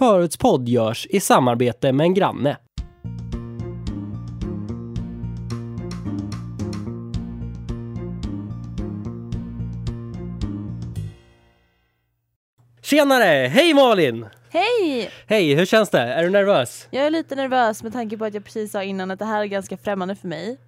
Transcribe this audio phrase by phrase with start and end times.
[0.00, 2.56] förutspodd görs i samarbete med en granne.
[12.82, 13.48] Tjenare!
[13.48, 14.26] Hej Malin!
[14.50, 15.10] Hej!
[15.26, 16.00] Hej, hur känns det?
[16.00, 16.88] Är du nervös?
[16.90, 19.40] Jag är lite nervös med tanke på att jag precis sa innan att det här
[19.40, 20.58] är ganska främmande för mig.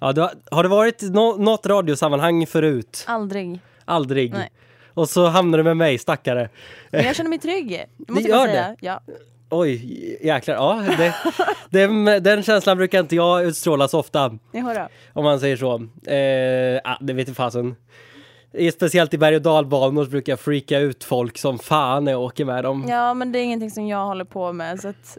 [0.00, 3.04] Ja, du har, har det varit no, något radiosammanhang förut?
[3.06, 3.60] Aldrig.
[3.84, 4.32] Aldrig.
[4.32, 4.50] Nej.
[4.98, 6.48] Och så hamnar du med mig, stackare.
[6.90, 7.84] Men jag känner mig trygg.
[7.96, 8.76] Det måste Det jag säga.
[8.80, 9.00] Ja.
[9.50, 10.54] Oj, jäklar.
[10.54, 11.14] Ja, det,
[11.70, 14.88] den, den känslan brukar inte jag utstråla så ofta, Ni hör då.
[15.12, 15.74] om man säger så.
[16.12, 17.76] Eh, ah, det vet inte fasen.
[18.74, 22.44] Speciellt i berg och dalbanor brukar jag freaka ut folk som fan när jag åker
[22.44, 22.86] med dem.
[22.88, 25.18] Ja, men det är ingenting som jag håller på med så att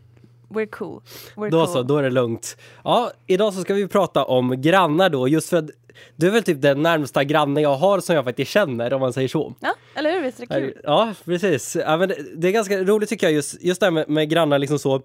[0.50, 1.02] we're cool.
[1.36, 1.74] We're Då cool.
[1.74, 2.58] så, då är det lugnt.
[2.84, 5.70] Ja, idag så ska vi prata om grannar då, just för att
[6.16, 9.14] du är väl typ den närmsta grannen jag har som jag faktiskt känner, om man
[9.14, 9.54] säger så.
[9.60, 10.22] Ja, eller hur?
[10.22, 10.74] Visst är det kul?
[10.84, 11.76] Ja, precis.
[11.86, 14.60] Ja, men det, är ganska roligt tycker jag, just, just det här med, med grannar
[14.60, 14.96] liksom så.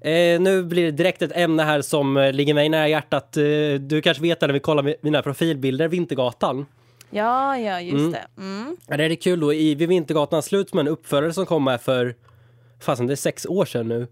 [0.00, 3.36] Eh, nu blir det direkt ett ämne här som eh, ligger mig nära hjärtat.
[3.36, 3.42] Eh,
[3.80, 6.66] du kanske vet det när vi kollar mi- mina profilbilder, Vintergatan.
[7.10, 8.12] Ja, ja, just Mm.
[8.12, 8.26] det.
[8.38, 8.76] Mm.
[8.86, 11.78] Ja, Det är kul då, i, vid Vintergatan slut med en uppförare som kom här
[11.78, 12.14] för,
[12.80, 14.06] fasen det är sex år sedan nu.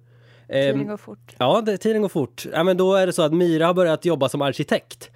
[0.52, 1.34] Tiden går fort.
[1.38, 2.46] Ja, det, tiden går fort.
[2.52, 5.10] Ja, men då är det så att Mira har börjat jobba som arkitekt.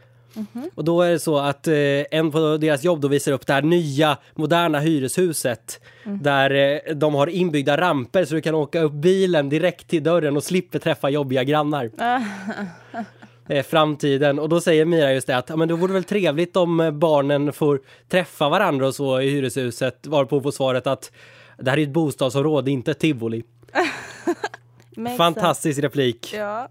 [0.74, 1.74] Och då är det så att eh,
[2.10, 7.14] en på deras jobb då visar upp det här nya moderna hyreshuset där eh, de
[7.14, 11.10] har inbyggda ramper så du kan åka upp bilen direkt till dörren och slipper träffa
[11.10, 11.90] jobbiga grannar.
[13.48, 16.56] Eh, framtiden och då säger Mira just det att men då vore det väl trevligt
[16.56, 21.12] om eh, barnen får träffa varandra och så i hyreshuset varpå får svaret att
[21.58, 23.42] det här är ett bostadsområde, inte ett tivoli.
[25.16, 26.34] Fantastisk replik.
[26.36, 26.68] Ja.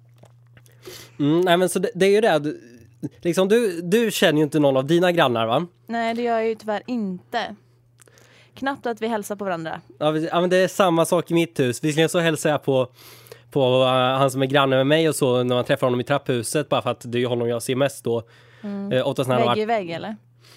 [1.20, 2.54] Mm, nej men så det, det är ju det.
[3.21, 5.67] Liksom, du, du känner ju inte någon av dina grannar va?
[5.88, 7.55] Nej, det gör jag ju tyvärr inte.
[8.55, 9.81] Knappt att vi hälsar på varandra.
[9.97, 11.83] Ja, vi- ja men det är samma sak i mitt hus.
[11.83, 12.88] Visserligen så hälsar jag på,
[13.52, 16.03] på uh, han som är granne med mig och så när man träffar honom i
[16.03, 18.23] trapphuset bara för att det är honom jag ser mest då.
[18.63, 18.91] Mm.
[19.39, 20.15] har Vägg i vägg eller?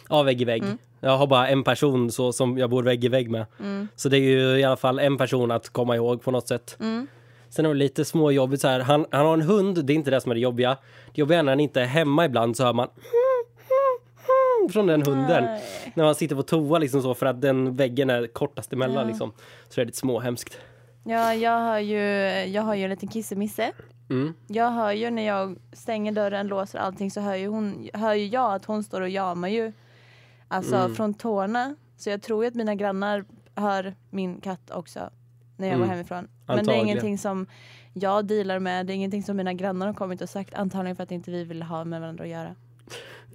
[0.08, 0.64] ja, vägg i vägg.
[1.00, 3.46] Jag har bara en person så, som jag bor vägg i vägg med.
[3.96, 6.78] Så det är ju i alla fall en person att komma ihåg på något sätt.
[7.54, 8.80] Sen är det lite småjobbigt så här.
[8.80, 10.76] Han, han har en hund, det är inte det som är det jobbiga.
[11.14, 12.88] Det jobbiga är när han inte är hemma ibland så hör man
[14.72, 15.44] från den hunden.
[15.44, 15.62] Nej.
[15.94, 19.32] När man sitter på toa liksom så för att den väggen är kortast emellan liksom.
[19.68, 20.58] Så det är lite småhemskt.
[21.04, 22.00] Ja, jag har ju,
[22.44, 23.72] jag har ju en liten kissemisse.
[24.10, 24.34] Mm.
[24.46, 28.26] Jag hör ju när jag stänger dörren, låser allting så hör ju, hon, hör ju
[28.26, 29.72] jag att hon står och jamar ju.
[30.48, 30.94] Alltså Mm.
[30.94, 31.76] från tårna.
[31.96, 35.10] Så jag tror ju att mina grannar hör min katt också.
[35.56, 35.86] När jag Mm.
[35.88, 36.28] går hemifrån.
[36.46, 37.46] Men det är ingenting som
[37.92, 38.86] jag dealar med.
[38.86, 40.54] Det är ingenting som mina grannar har kommit och sagt.
[40.54, 42.54] Antagligen för att inte vi vill ha med varandra att göra.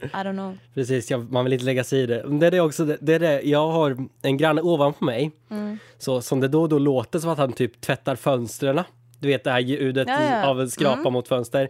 [0.01, 0.57] I don't know.
[0.73, 2.39] Precis, jag, man vill inte lägga sig i det.
[2.39, 3.41] Det är det också, det, är det.
[3.41, 5.31] Jag har en granne ovanför mig.
[5.49, 5.77] Mm.
[5.97, 8.81] Så som det då och då låter som att han typ tvättar fönstren.
[9.19, 10.47] Du vet det här ljudet Ja, ja.
[10.47, 11.13] av en skrapa Mm.
[11.13, 11.69] mot fönster.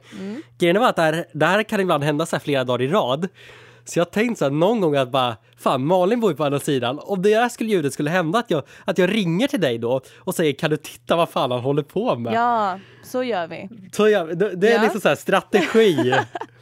[0.58, 2.88] Grejen var att det här, det här kan ibland hända så här flera dagar i
[2.88, 3.28] rad.
[3.86, 6.44] Så jag har tänkt så här någon gång att bara, fan Malin bor ju på
[6.44, 7.00] andra sidan.
[7.04, 10.02] Om det här skulle, ljudet skulle hända, att jag, att jag ringer till dig då
[10.18, 12.34] och säger kan du titta vad fan han håller på med?
[12.34, 13.70] Ja, så gör vi.
[13.92, 14.82] Så jag, det, det är Ja.
[14.84, 16.14] liksom så här strategi.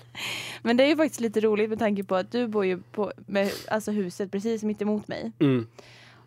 [0.62, 3.12] Men det är ju faktiskt lite roligt med tanke på att du bor ju på
[3.28, 5.32] med, alltså huset precis mitt emot mig.
[5.40, 5.68] Mm,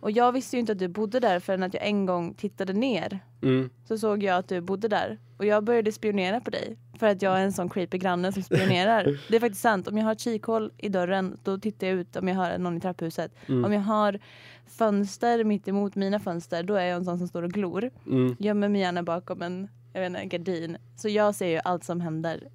[0.00, 2.72] Och jag visste ju inte att du bodde där förrän att jag en gång tittade
[2.72, 3.20] ner.
[3.42, 3.70] mm.
[3.84, 5.18] Så såg jag att du bodde där.
[5.38, 6.76] Och jag började spionera på dig.
[6.98, 9.18] För att jag är en sån creepy granne som spionerar.
[9.28, 9.88] det är faktiskt sant.
[9.88, 12.76] Om jag har ett kikhål i dörren då tittar jag ut om jag har någon
[12.76, 13.32] i trapphuset.
[13.48, 13.64] Mm.
[13.64, 14.18] Om jag har
[14.66, 17.90] fönster mitt emot mina fönster då är jag en sån som står och glor.
[18.06, 18.36] Mm.
[18.38, 20.76] Gömmer mig gärna bakom en jag vet inte, gardin.
[20.96, 22.48] Så jag ser ju allt som händer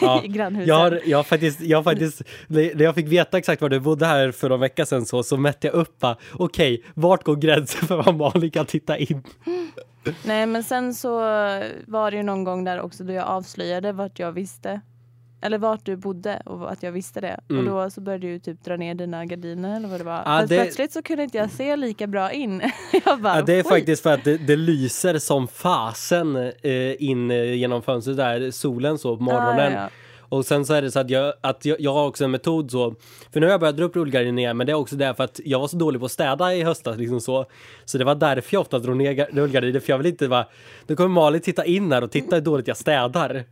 [0.00, 0.68] Ja, i grannhuset.
[0.68, 3.80] Jag har, jag har faktiskt, jag har faktiskt när jag fick veta exakt var du
[3.80, 7.88] bodde här för någon vecka sedan så, så mätte jag upp okej, vart går gränsen
[7.88, 9.22] för vad Malin kan titta in?
[10.24, 11.18] Nej men sen så
[11.86, 14.80] var det ju någon gång där också då jag avslöjade vart jag visste.
[15.42, 17.40] Eller vart du bodde och att jag visste det.
[17.50, 17.68] Mm.
[17.68, 20.22] Och då så började du typ dra ner dina gardiner eller vad det var.
[20.26, 22.58] Ja, det- plötsligt så kunde inte jag se lika bra in.
[23.04, 27.30] bara, Ja, det är "Oj." faktiskt för att det, det lyser som fasen eh, in
[27.30, 29.72] eh, genom fönstret där, solen så på morgonen.
[29.72, 29.88] Ja.
[30.30, 32.70] Och sen så är det så att jag, att jag, jag har också en metod
[32.70, 32.94] så,
[33.32, 35.40] för nu har jag börjat dra upp rullgardinen igen, men det är också därför att
[35.44, 37.46] jag var så dålig på att städa i höstas liksom så.
[37.84, 40.46] Så det var därför jag ofta drog ner rullgardinen, för jag vill inte vara,
[40.86, 43.44] då kommer Malin titta in här och titta hur dåligt jag städar.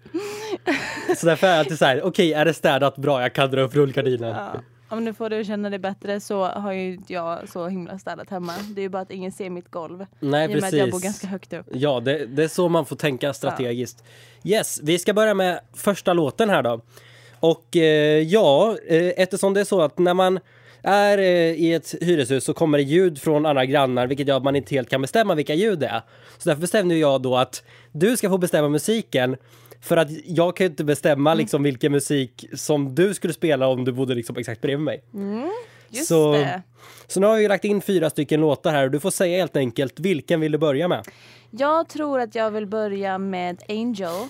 [1.16, 3.60] Så därför är jag alltid så här, okej är det städat bra, jag kan dra
[3.60, 4.36] upp rullgardinen.
[4.36, 4.60] Ja.
[4.88, 7.98] Om du får det att känna dig bättre så har ju inte jag så himla
[7.98, 8.52] städat hemma.
[8.74, 10.06] Det är ju bara att ingen ser mitt golv.
[10.20, 11.66] Nej I och med att jag bor ganska högt upp.
[11.72, 14.04] Ja, det, det är så man får tänka strategiskt.
[14.44, 16.80] Yes, vi ska börja med första låten här då.
[17.40, 20.40] Och eh, ja, eh, eftersom det är så att när man
[20.82, 24.44] är eh, i ett hyreshus så kommer det ljud från andra grannar vilket gör att
[24.44, 26.02] man inte helt kan bestämma vilka ljud det är.
[26.38, 27.62] Så därför bestämde jag då att
[27.92, 29.36] du ska få bestämma musiken
[29.80, 31.38] för att jag kan ju inte bestämma Mm.
[31.38, 35.02] liksom vilken musik som du skulle spela om du bodde liksom exakt bredvid mig.
[35.90, 36.62] Just Så- det.
[37.06, 39.56] Så nu har vi lagt in fyra stycken låtar här och du får säga helt
[39.56, 41.04] enkelt vilken vill du börja med?
[41.50, 44.28] Jag tror att jag vill börja med Angel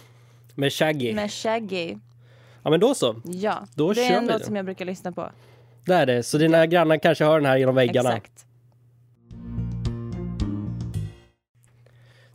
[0.54, 1.12] Med Shaggy?
[1.14, 1.96] med Shaggy.
[2.62, 3.20] Ja men då så.
[3.24, 5.30] Ja, Då det är en låt som jag brukar lyssna på.
[5.84, 6.22] Det är det.
[6.22, 8.08] Så dina grannar kanske hör den här genom väggarna.
[8.16, 8.44] Exakt.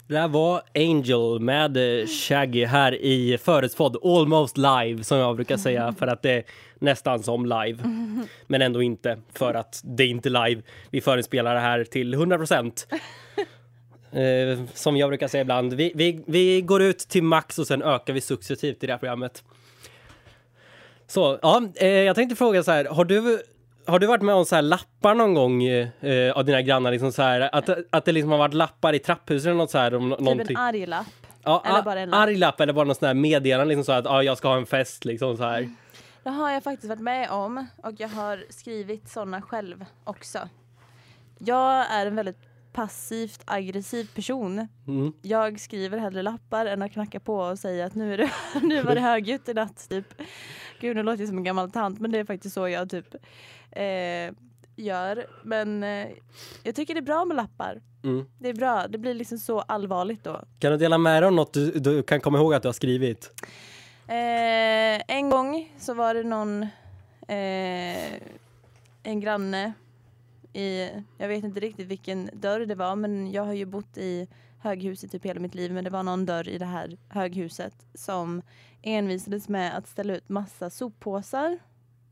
[0.07, 5.57] Det där var Angel med eh, Shaggy här i Förutspodd, almost live som jag brukar
[5.57, 6.43] säga för att det är
[6.79, 7.77] nästan som live.
[8.47, 10.61] Men ändå inte för att det är inte live.
[10.89, 12.87] Vi förinspelar det här till 100 procent.
[14.15, 17.81] Eh, som jag brukar säga ibland, vi, vi, vi går ut till max och sen
[17.81, 19.43] ökar vi successivt i det här programmet.
[21.07, 23.41] Så, ja, eh, jag tänkte fråga så här, har du,
[23.85, 26.91] har du varit med om så här lappar någon gång eh, av dina grannar?
[26.91, 29.77] Liksom så här, att, att det liksom har varit lappar i trapphuset eller något så
[29.77, 29.95] här?
[29.95, 30.55] Om, Typ någonting.
[30.55, 31.05] en arg lapp.
[31.43, 32.19] Ja, eller bara en lapp.
[32.19, 34.57] arg lapp eller bara någon sån här meddelande liksom så att ah, jag ska ha
[34.57, 35.69] en fest liksom så här.
[36.23, 40.39] Det har jag faktiskt varit med om och jag har skrivit sådana själv också.
[41.37, 42.37] Jag är en väldigt
[42.73, 44.67] passivt aggressiv person.
[44.87, 45.13] Mm.
[45.21, 48.31] Jag skriver hellre lappar än att knacka på och säga att nu, är det,
[48.61, 49.89] nu var det högljutt i natt.
[49.89, 50.05] Typ.
[50.79, 53.15] Gud, nu låter jag som en gammal tant men det är faktiskt så jag typ
[53.71, 54.33] eh,
[54.75, 55.25] gör.
[55.43, 56.07] Men eh,
[56.63, 57.81] jag tycker det är bra med lappar.
[58.03, 58.25] Mm.
[58.39, 60.41] Det är bra, det blir liksom så allvarligt då.
[60.59, 62.73] Kan du dela med dig om något du, du kan komma ihåg att du har
[62.73, 63.43] skrivit?
[64.07, 66.63] Eh, en gång så var det någon,
[67.27, 68.13] eh,
[69.03, 69.73] en granne
[70.53, 74.27] i, jag vet inte riktigt vilken dörr det var men jag har ju bott i
[74.59, 77.73] höghus i typ hela mitt liv men det var någon dörr i det här höghuset
[77.93, 78.41] som
[78.81, 81.59] envisades med att ställa ut massa soppåsar.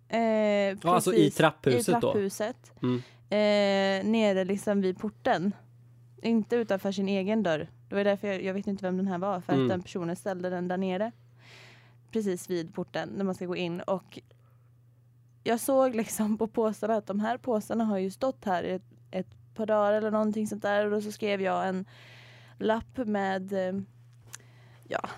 [0.10, 2.00] Eh, Ja, alltså i trapphuset i då?
[2.02, 2.72] trapphuset.
[2.84, 2.96] Mm.
[3.30, 5.54] Eh, nere liksom vid porten.
[6.24, 7.68] Inte utanför sin egen dörr.
[7.90, 9.66] Det var därför jag, jag vet inte vem den här var för Mm.
[9.66, 11.12] att den personen ställde den där nere.
[12.12, 14.20] Precis vid porten när man ska gå in och
[15.44, 18.86] jag såg liksom på påsarna att de här påsarna har ju stått här i ett,
[19.12, 21.86] ett par dagar eller någonting sånt där och då så skrev jag en
[22.58, 23.82] lapp med eh,
[24.88, 25.10] ja,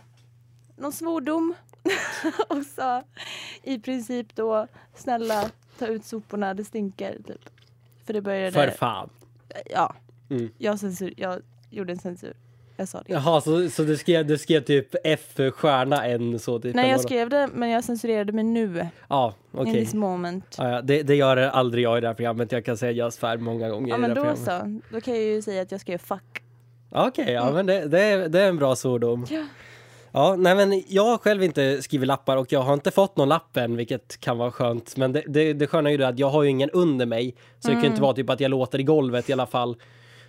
[0.75, 1.54] någon svordom
[2.50, 3.04] och sa
[3.64, 5.50] i princip då snälla
[5.80, 7.50] ta ut soporna, det stinker typ.
[8.06, 9.10] För det började För fan.
[9.66, 9.96] Ja.
[10.30, 10.52] Mm.
[10.58, 12.34] Jag, censur, jag gjorde en censur.
[12.75, 13.14] Jag sa det.
[13.14, 15.20] Jaha, så, så du, skrev, du skrev typ F
[15.56, 16.75] stjärna en så typ?
[16.75, 18.88] Nej, jag skrev det, men jag censurerade mig nu.
[19.08, 19.74] Ja, In okej.
[19.86, 20.56] this moment.
[20.58, 22.52] Ja, ja, det, det gör aldrig jag i det här programmet.
[22.52, 24.81] Jag kan säga jag svär många gånger Ja, i det men här då programmet.
[24.90, 24.96] så.
[24.96, 26.44] Då kan jag ju säga att jag skrev fuck.
[26.90, 29.25] Okej, ja men det, det, är, det är en bra svordom.
[29.30, 29.46] Ja.
[30.16, 33.30] Ja, nej men jag har själv inte skrivit lappar och jag har inte fått någon
[33.30, 34.98] lapp än, vilket kan vara skönt.
[34.98, 37.36] Men det, det, det sköna är ju det att jag har ju ingen under mig.
[37.60, 39.75] Så det kan ju inte vara typ att jag låter i golvet i alla fall.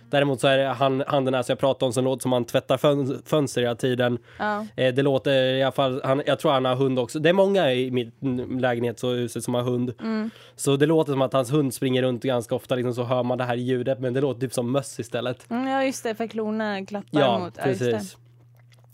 [0.09, 2.45] Däremot så är han, han den här som jag pratade om som låter som han
[2.45, 4.17] tvättar fön, fönster hela tiden.
[4.39, 4.65] Ja.
[4.75, 7.19] Eh, det låter i alla fall, han, jag tror han har hund också.
[7.19, 8.11] Det är många i min
[8.59, 9.93] lägenhet och huset som har hund.
[10.01, 10.29] Mm.
[10.55, 13.37] Så det låter som att hans hund springer runt ganska ofta liksom, så hör man
[13.37, 15.51] det här ljudet men det låter typ som möss istället.
[15.51, 16.15] Mm, ja, just det.
[16.15, 17.53] För klorna klappar Ja, mot...
[17.57, 17.91] Ja, just det.
[17.91, 18.17] precis.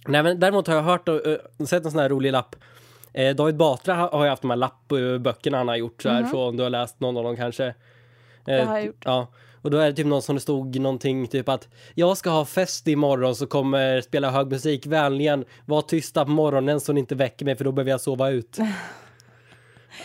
[0.08, 2.56] Nej, men däremot har jag hört och uh, sett en sån här rolig lapp.
[3.14, 6.48] Eh, David Batra har, ju haft de här lappböckerna han har gjort så här, så
[6.48, 7.66] om du har läst någon av dem kanske.
[7.66, 7.74] Eh.
[8.46, 9.04] Det har jag gjort.
[9.06, 9.28] Ja.
[9.62, 12.46] Och då är det typ någon som det stod någonting typ att jag ska ha
[12.46, 14.86] fest imorgon så kommer spela hög musik.
[14.86, 18.30] Vänligen var tysta på morgonen så ni inte väcker mig för då behöver jag sova
[18.30, 18.58] ut.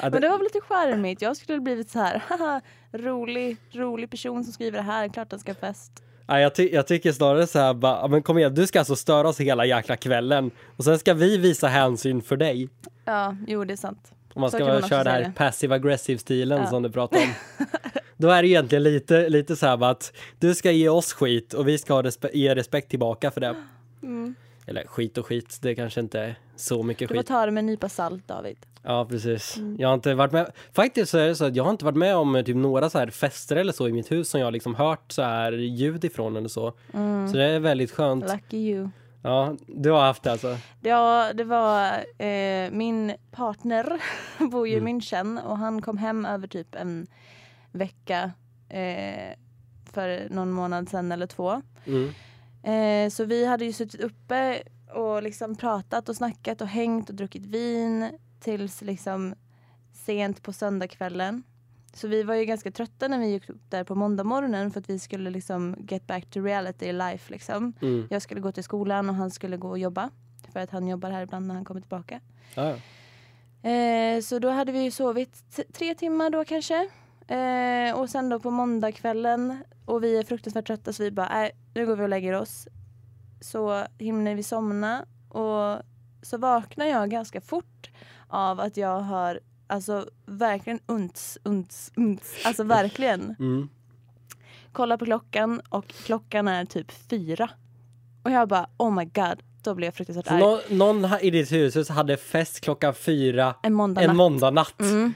[0.02, 1.22] Ja, Men det var väl lite charmigt.
[1.22, 2.60] Jag skulle blivit så här, haha,
[2.92, 5.08] rolig, rolig person som skriver det här.
[5.08, 5.92] Klart han ska ha fest.
[6.26, 8.96] Ja, jag, ty- jag tycker snarare så här, bara, men kom igen, du ska alltså
[8.96, 12.68] störa oss hela jäkla kvällen och sen ska vi visa hänsyn för dig.
[13.04, 14.12] Ja, jo det är sant.
[14.36, 16.66] Om man Så ska man köra det här passive aggressive stilen Ja.
[16.66, 17.28] som du pratar om.
[18.16, 21.68] Då är det egentligen lite, lite så här att du ska ge oss skit och
[21.68, 23.54] vi ska ha respe- ge respekt tillbaka för det.
[24.66, 27.08] Eller skit och skit, det kanske inte är så mycket Mm.
[27.08, 27.26] Du får skit.
[27.28, 28.56] ta det med en nypa salt David.
[28.82, 29.56] Ja, precis.
[29.56, 29.76] Mm.
[29.78, 30.50] Jag har inte varit med.
[30.72, 32.98] Faktiskt så är det så att jag har inte varit med om typ några så
[32.98, 36.36] här fester eller så i mitt hus som jag liksom hört så här ljud ifrån
[36.36, 36.72] eller så.
[36.94, 37.28] Mm.
[37.28, 38.24] Så det är väldigt skönt.
[38.32, 38.88] Lucky you.
[39.26, 40.58] Ja, du har haft det alltså.
[40.80, 44.00] Ja, det var eh, min partner
[44.50, 44.88] bor ju Mm.
[44.88, 47.06] i München och han kom hem över typ en
[47.72, 48.30] vecka
[48.68, 49.34] eh,
[49.92, 51.62] för någon månad sedan eller två.
[51.86, 52.08] Mm.
[52.62, 54.62] Eh, så vi hade ju suttit uppe
[54.94, 59.34] och liksom pratat och snackat och hängt och druckit vin tills liksom
[59.92, 61.42] sent på söndagskvällen.
[61.96, 64.80] Så vi var ju ganska trötta när vi gick upp där på måndag morgonen för
[64.80, 67.72] att vi skulle liksom get back to reality life liksom.
[67.82, 68.06] Mm.
[68.10, 70.10] Jag skulle gå till skolan och han skulle gå och jobba.
[70.52, 72.20] För att han jobbar här ibland när han kommer tillbaka.
[72.54, 72.74] Ja,
[73.62, 73.70] ja.
[73.70, 76.88] Eh, så då hade vi ju sovit tre timmar då kanske.
[77.28, 81.50] Eh, och sen då på måndagskvällen och vi är fruktansvärt trötta så vi bara, nej
[81.74, 82.68] nu går vi och lägger oss.
[83.40, 85.82] Så hinner vi somna och
[86.22, 87.90] så vaknar jag ganska fort
[88.28, 92.46] av att jag har alltså verkligen unts, unts, unts.
[92.46, 93.36] Alltså verkligen.
[93.38, 93.68] Mm.
[94.72, 97.50] Kollar på klockan och klockan är typ fyra.
[98.22, 99.42] Och jag bara, oh my god.
[99.62, 100.40] Då blev jag fruktansvärt arg.
[100.40, 104.16] nå- någon här i ditt hus hade fest klockan fyra En måndag en natt.
[104.16, 104.80] måndagnatt.
[104.80, 105.12] Mm.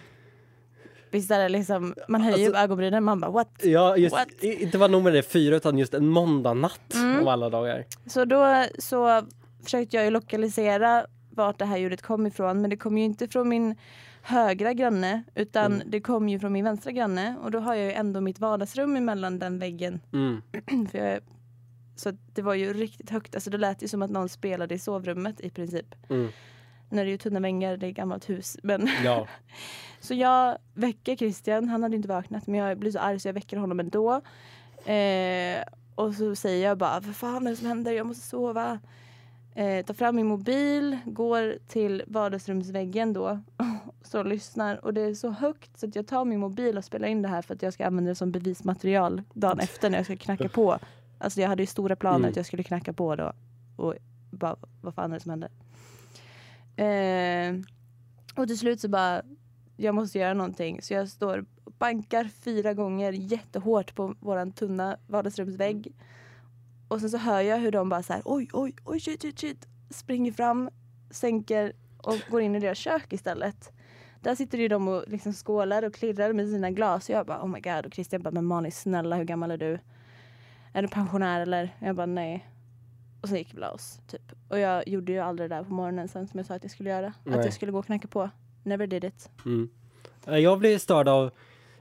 [1.10, 3.50] Visst är det liksom, man höjer Alltså- ögonbrynen, man bara what?
[3.62, 4.42] Ja, just, What?
[4.42, 7.20] inte bara nog med det fyra utan just en måndagnatt Mm.
[7.20, 7.84] av alla dagar.
[8.06, 9.22] Så då så
[9.64, 13.28] försökte jag ju lokalisera vart det här ljudet kom ifrån men det kom ju inte
[13.28, 13.76] från min
[14.22, 15.90] högra granne utan Mm.
[15.90, 18.96] det kom ju från min vänstra granne och då har jag ju ändå mitt vardagsrum
[18.96, 20.00] emellan den väggen.
[20.12, 20.42] Mm.
[20.90, 21.20] För jag, är-
[21.96, 24.78] så det var ju riktigt högt, alltså det lät ju som att någon spelade i
[24.78, 25.94] sovrummet i princip.
[26.10, 26.28] Mm.
[26.90, 28.56] Nu är det ju tunna väggar, det är gammalt hus.
[28.62, 29.26] Men Ja.
[30.00, 33.32] Så jag väcker Christian, han hade inte vaknat men jag blir så arg så jag
[33.34, 34.20] väcker honom ändå.
[34.92, 35.62] Eh,
[35.94, 37.92] och så säger jag bara, vad fan är det som händer?
[37.92, 38.78] Jag måste sova.
[39.54, 43.40] Eh, tar fram min mobil, går till vardagsrumsväggen då
[44.02, 46.84] så och lyssnar och det är så högt så att jag tar min mobil och
[46.84, 49.98] spelar in det här för att jag ska använda det som bevismaterial dagen efter när
[49.98, 50.78] jag ska knacka på.
[51.18, 52.30] Alltså jag hade ju stora planer Mm.
[52.30, 53.32] att jag skulle knacka på då
[53.76, 53.94] och
[54.30, 55.50] bara, vad fan är det som händer?
[56.76, 57.60] Eh,
[58.36, 59.22] och till slut så bara,
[59.76, 60.82] jag måste göra någonting.
[60.82, 65.92] Så jag står och bankar fyra gånger jättehårt på våran tunna vardagsrumsvägg.
[66.90, 69.38] Och sen så hör jag hur de bara så här, oj, oj, oj, shit, shit,
[69.38, 69.66] shit.
[69.90, 70.70] Springer fram,
[71.10, 73.72] sänker och går in i deras kök istället.
[74.20, 77.08] Där sitter ju de och liksom skålar och klirrar med sina glas.
[77.08, 77.86] Och jag bara, oh my god.
[77.86, 79.78] Och Christian bara, men Malin snälla, hur gammal är du?
[80.72, 81.76] Är du pensionär eller?
[81.78, 82.48] Jag bara, nej.
[83.20, 84.32] Och så gick oss, typ.
[84.48, 86.70] Och jag gjorde ju aldrig det där på morgonen sen som jag sa att jag
[86.70, 87.12] skulle göra.
[87.24, 87.38] Nej.
[87.38, 88.30] Att jag skulle gå och knacka på.
[88.62, 89.30] Never did it.
[89.44, 89.70] Mm.
[90.24, 91.30] Jag blir störd av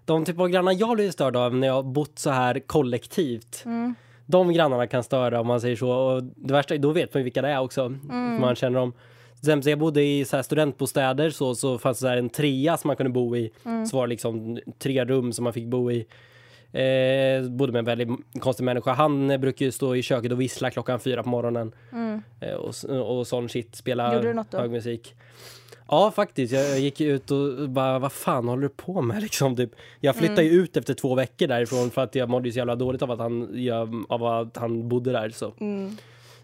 [0.05, 3.63] de typ av grannar jag blir störd av när jag bott så här kollektivt.
[3.65, 3.95] Mm.
[4.31, 5.91] De grannarna kan störa om man säger så.
[5.91, 7.81] Och det värsta är, då vet man ju vilka det är också.
[7.81, 8.41] Mm.
[8.41, 8.91] Man känner dem.
[8.91, 12.29] Till exempel, så jag bodde i så här studentbostäder så, så fanns det så en
[12.29, 13.51] trea som man kunde bo i.
[13.65, 13.85] Mm.
[13.85, 16.07] Så var det liksom tre rum som man fick bo i.
[16.71, 18.09] Eh, bodde med en väldigt
[18.39, 18.93] konstig människa.
[18.93, 21.71] Han eh, brukar ju stå i köket och vissla klockan fyra på morgonen.
[21.91, 22.21] Mm.
[22.39, 24.21] Eh, och, och sån shit, spela
[24.51, 25.15] hög musik.
[25.91, 26.53] Ja, faktiskt.
[26.53, 29.55] Jag, gick ut och bara, vad fan håller du på med liksom?
[29.55, 29.71] Typ.
[29.99, 30.59] Jag flyttade Mm.
[30.59, 33.19] ut efter två veckor därifrån för att jag mådde ju så jävla dåligt av att
[33.19, 35.29] han, jag, av att han bodde där.
[35.29, 35.53] Så.
[35.59, 35.97] Mm.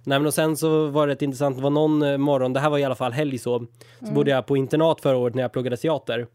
[0.04, 1.58] Nej, men och sen så var det intressant.
[1.58, 3.66] Det var någon eh, morgon, det här var i alla fall helg så, så
[4.02, 4.14] Mm.
[4.16, 6.28] bodde jag på internat förra året när jag pluggade teater.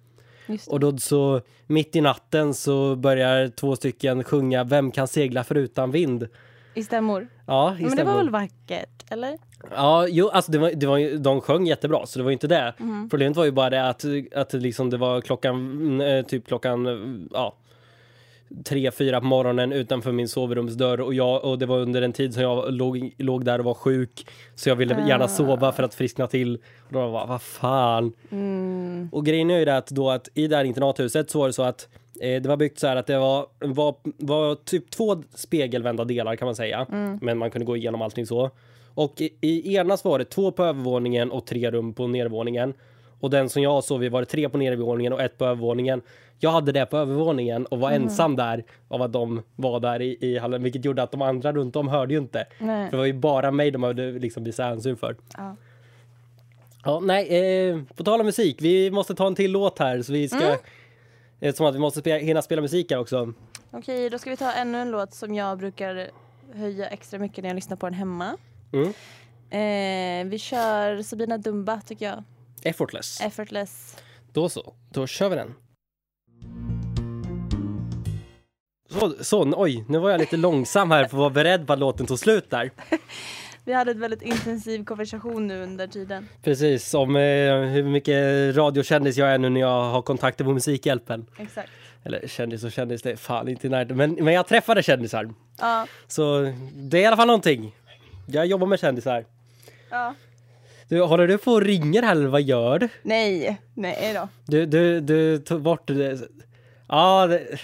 [0.69, 5.91] Och då så mitt i natten så börjar två stycken sjunga Vem kan segla förutan
[5.91, 6.29] vind?
[6.75, 7.29] I stämmor.
[7.47, 8.13] Ja, i Men det stämmor.
[8.13, 9.39] var väl vackert, eller?
[9.71, 12.75] Ja, jo, alltså det var, det var, de sjöng jättebra så det var inte det.
[12.81, 13.09] Mm.
[13.11, 17.29] Problemet var ju bara det att, att liksom det var klockan, mm, eh, typ klockan,
[17.33, 17.55] ja,
[18.65, 22.35] tre, fyra på morgonen utanför min sovrumsdörr och, jag, och det var under en tid
[22.35, 24.27] som jag låg, låg där och var sjuk.
[24.55, 25.29] Så jag ville gärna Ah.
[25.29, 26.55] sova för att friskna till.
[26.57, 28.13] Och då var vad fan.
[28.31, 29.09] Mm.
[29.13, 31.53] Och grejen är ju det att då att i det här internathuset så var det
[31.53, 31.89] så att
[32.21, 36.37] eh, det var byggt så här att det var, var, var typ två spegelvända delar
[36.37, 36.87] kan man säga.
[37.21, 38.51] Men man kunde gå igenom allting så.
[38.95, 42.75] Och i, i ena så var det två på övervåningen och tre rum på nedervåningen.
[43.21, 46.03] Och den som jag sov i var det tre på nedervåningen och ett på övervåningen.
[46.39, 50.19] Jag hade det på övervåningen och var ensam där av att de var där i,
[50.21, 52.47] i hallen, vilket gjorde att de andra runt om hörde ju inte.
[52.59, 52.85] Nej.
[52.85, 55.17] För det var ju bara mig de behövde liksom visa hänsyn för.
[55.37, 55.57] Ja.
[56.85, 60.13] Ja, nej, eh, på tal om musik, vi måste ta en till låt här så
[60.13, 60.45] vi ska...
[60.45, 60.59] Mm.
[61.41, 63.33] Eh, som att vi måste spela, hinna spela musik här också.
[63.71, 66.11] Okej, då ska vi ta ännu en låt som jag brukar
[66.55, 68.37] höja extra mycket när jag lyssnar på den hemma.
[68.73, 68.93] Mm.
[69.51, 72.25] Eh, vi kör Sabina Dumba tycker jag.
[72.63, 73.21] Effortless.
[73.21, 73.97] Effortless.
[74.33, 75.55] Då så, då kör vi den.
[78.91, 81.79] Så, så, oj, nu var jag lite långsam här för att vara beredd på att
[81.79, 82.71] låten tog slut där.
[83.65, 86.29] Vi hade ett väldigt intensiv konversation nu under tiden.
[86.43, 87.23] Precis, om eh,
[87.61, 91.27] hur mycket radiokändis jag är nu när jag har kontakter på Musikhjälpen.
[91.39, 91.71] Exakt.
[92.05, 93.97] Eller kändis och kändis, det är fan inte närheten.
[93.97, 95.31] Men, men jag träffade kändisar.
[95.59, 95.87] Ja.
[96.07, 97.77] Så det är i alla fall någonting.
[98.33, 99.25] Jag jobbar med kändisar.
[99.91, 100.15] ja.
[100.89, 102.89] Du, håller du på och ringer här eller vad gör du?
[103.03, 104.29] Nej, nej då.
[104.47, 106.21] Du, du, du tog bort det.
[106.89, 107.61] Ja, det,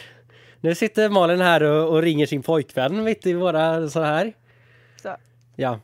[0.60, 4.32] nu sitter Malin här och, och ringer sin pojkvän mitt i våra så här.
[5.02, 5.16] Så.
[5.56, 5.80] Ja.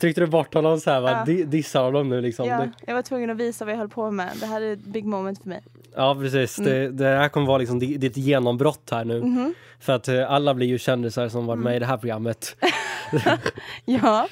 [0.00, 1.10] Tryckte du bort honom så här va?
[1.10, 1.24] Ja.
[1.32, 2.48] Di- Dissar honom nu liksom?
[2.48, 4.28] Ja, jag var tvungen att visa vad jag höll på med.
[4.40, 5.62] Det här är ett big moment för mig.
[5.96, 9.20] Ja precis, det, det här kommer vara liksom di- ditt genombrott här nu.
[9.20, 9.54] Mhm.
[9.80, 12.56] För att eh, alla blir ju kändisar som varit med i det här programmet.
[13.84, 14.28] Ja.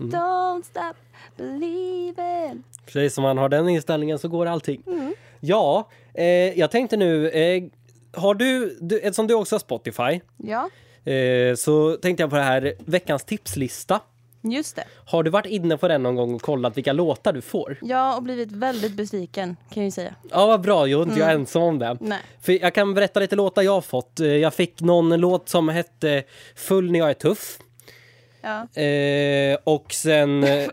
[0.00, 0.10] Mm.
[0.12, 0.94] Don't stop
[1.36, 2.62] believing.
[2.86, 4.82] Precis, om man har den inställningen så går allting.
[4.86, 5.14] Mm.
[5.40, 6.24] Ja, eh,
[6.58, 7.62] jag tänkte nu, eh,
[8.12, 10.70] har du, du, eftersom du också har Spotify, Ja,
[11.12, 14.00] eh, så tänkte jag på det här veckans tipslista.
[14.42, 14.84] Just det.
[15.04, 17.78] Har du varit inne på den någon gång och kollat vilka låtar du får?
[17.82, 20.14] Jag har blivit väldigt besviken kan jag ju säga.
[20.30, 20.86] Ja, vad bra.
[20.88, 21.96] Jag är inte jag ensam om det.
[22.00, 22.18] Nej.
[22.40, 24.20] För jag kan berätta lite låtar jag har fått.
[24.20, 26.22] Eh, Jag fick någon låt som hette
[26.56, 27.58] Full när jag är tuff.
[28.42, 30.44] Ja, Eh, och sen...
[30.44, 30.68] eh,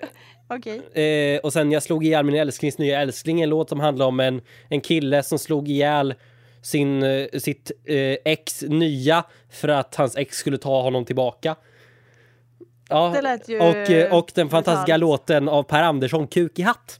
[0.47, 0.81] okej.
[1.03, 4.19] Eh, och sen jag slog ihjäl min älsklings nya älskling, en låt som handlar om
[4.19, 6.13] en, en kille som slog ihjäl
[6.61, 11.55] sin, eh, sitt eh, ex nya för att hans ex skulle ta honom tillbaka.
[12.89, 16.99] Ja, ju och, eh, och den fantastiska låten av Per Andersson, Kuk i hatt.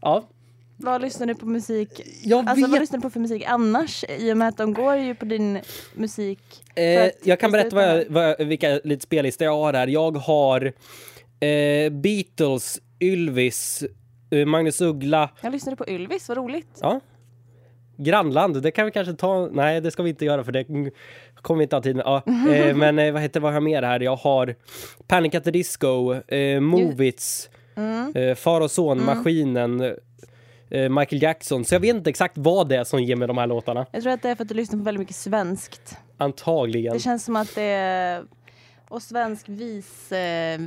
[0.00, 0.28] Ja,
[0.76, 2.02] Vad lyssnar du på musik?
[2.22, 4.04] jag Alltså vad lyssnar du på för musik annars?
[4.18, 5.60] I och med att de går ju på din
[5.94, 6.40] musik.
[6.74, 9.86] Eh, jag kan berätta vad jag, vad jag, vilka lite spellistor jag har här.
[9.86, 10.72] Jag har
[11.40, 13.84] eh, Beatles, Ylvis,
[14.30, 16.78] eh, Magnus Uggla, Jag lyssnade på Ylvis, vad roligt.
[16.80, 17.00] Ja.
[18.00, 19.48] Grannland, det kan vi kanske ta.
[19.52, 20.64] Nej, det ska vi inte göra för det
[21.42, 22.02] kommer vi inte ha tid med.
[22.06, 24.00] Ja, eh, men eh, vad heter vad har jag mer här?
[24.00, 24.54] Jag har
[25.06, 28.16] Panic at the Disco, eh, Movits, Mm.
[28.16, 29.80] eh, Far och son, Maskinen,
[30.70, 31.64] eh, Michael Jackson.
[31.64, 33.86] Så jag vet inte exakt vad det är som ger mig de här låtarna.
[33.92, 35.96] Jag tror att det är för att du lyssnar på väldigt mycket svenskt.
[36.18, 36.92] Antagligen.
[36.92, 38.24] Det känns som att det är
[38.88, 40.60] och svensk vis eh,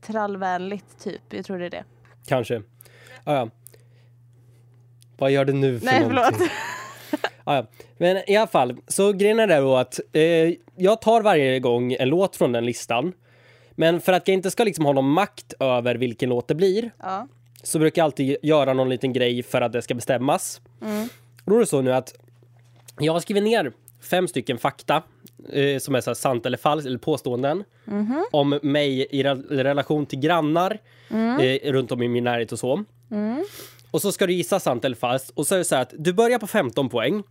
[0.00, 1.20] trallvänligt typ.
[1.30, 1.84] Jag tror det är det.
[2.26, 2.62] Kanske.
[3.24, 3.48] Ah, ja.
[5.22, 6.32] Vad gör du nu för Nej någonting?
[6.38, 6.50] förlåt.
[7.44, 7.66] Ah, ja.
[7.98, 10.22] Men i alla fall, så grejen är då att eh,
[10.76, 13.12] jag tar varje gång en låt från den listan.
[13.70, 16.90] Men för att jag inte ska liksom ha någon makt över vilken låt det blir
[16.98, 17.28] Ja.
[17.62, 20.60] så brukar jag alltid göra någon liten grej för att det ska bestämmas.
[20.82, 21.08] Mm.
[21.44, 22.14] Och då är det så nu att
[22.98, 23.72] jag har skrivit ner
[24.10, 25.02] fem stycken fakta
[25.52, 28.24] eh, som är så sant eller falskt eller påståenden Mhm.
[28.32, 30.78] om mig i re- relation till grannar
[31.40, 32.84] eh, runt om i min närhet och så.
[33.92, 33.96] Mm.
[33.96, 35.30] Och så ska du gissa sant eller falskt.
[35.34, 37.22] Och så är det så här att du börjar på 15 poäng.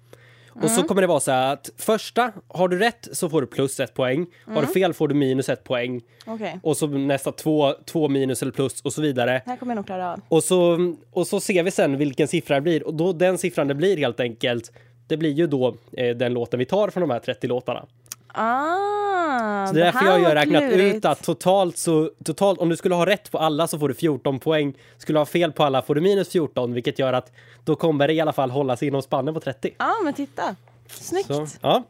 [0.50, 0.70] Och Mm.
[0.76, 3.80] så kommer det vara så här att första, har du rätt så får du plus
[3.80, 4.26] ett poäng.
[4.46, 4.66] Har Mm.
[4.66, 6.02] du fel får du minus ett poäng.
[6.26, 6.60] Okej.
[6.64, 9.32] Och så nästa två, två minus eller plus och så vidare.
[9.46, 10.20] Det här kommer jag nog klara av.
[10.28, 12.88] Och så, och så ser vi sen vilken siffra det blir.
[12.88, 14.72] Och då den siffran det blir helt enkelt,
[15.08, 17.86] det blir ju då eh, den låten vi tar från de här 30 låtarna.
[18.34, 20.96] Ah, Så det är därför jag har räknat klurigt.
[20.96, 23.94] ut att totalt så, totalt, om du skulle ha rätt på alla så får du
[23.94, 24.74] 14 poäng.
[24.98, 27.32] Skulle du ha fel på alla får du minus 14, vilket gör att
[27.64, 29.72] då kommer det i alla fall hålla sig inom spannen på 30.
[29.78, 30.56] Ja, men titta.
[30.88, 31.28] Snyggt.
[31.28, 31.84] Så, ja.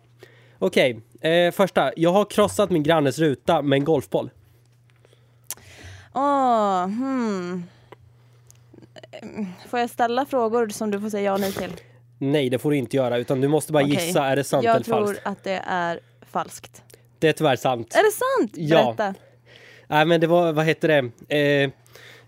[0.59, 1.91] Okej, eh, första.
[1.95, 4.29] Jag har krossat min grannes ruta med en golfboll.
[6.13, 7.63] Åh, hmm.
[9.69, 11.71] Får jag ställa frågor som du får säga ja och nej till?
[12.17, 14.05] Nej, det får du inte göra, utan du måste bara Okej.
[14.05, 15.21] gissa, är det sant jag eller tror falskt?
[15.25, 15.99] att det är
[16.31, 16.83] falskt.
[17.19, 17.95] Det är tyvärr sant.
[17.95, 18.69] Är det sant?
[18.69, 18.93] Ja.
[18.97, 19.19] Berätta.
[19.87, 21.37] Nej, men det var, vad heter det?
[21.37, 21.69] Eh,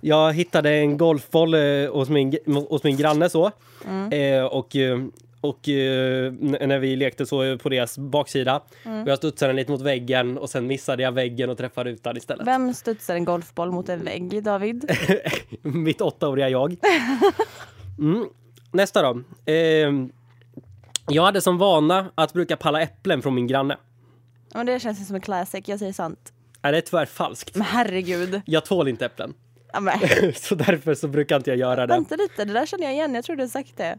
[0.02, 2.38] jag hittade en golfboll eh, hos, min,
[2.70, 3.52] hos min granne så.
[3.88, 4.12] Mm.
[4.12, 5.00] Eh, och eh,
[5.44, 8.62] och eh, när vi lekte så på deras baksida.
[8.86, 9.08] Mm.
[9.08, 12.48] Jag studsade den lite mot väggen och sen missade jag väggen och träffade rutan istället.
[12.48, 14.98] Vem studsar en golfboll mot en vägg, David?
[15.62, 16.76] Mitt åttaåriga jag.
[18.00, 18.28] Mm.
[18.72, 19.22] Nästa då.
[19.52, 19.92] Eh,
[21.08, 23.78] jag hade som vana att bruka palla äpplen från min granne.
[24.54, 26.34] Men det känns ju som en classic, jag säger sant.
[26.62, 27.56] Är det är tyvärr falskt.
[27.56, 28.42] Men herregud.
[28.46, 29.34] Jag tål inte äpplen.
[29.74, 30.00] Ja, men.
[30.36, 31.94] så därför så brukar inte jag göra det.
[31.94, 33.16] Vänta lite, det där känner jag igen.
[33.16, 33.98] Jag tror du har sagt det.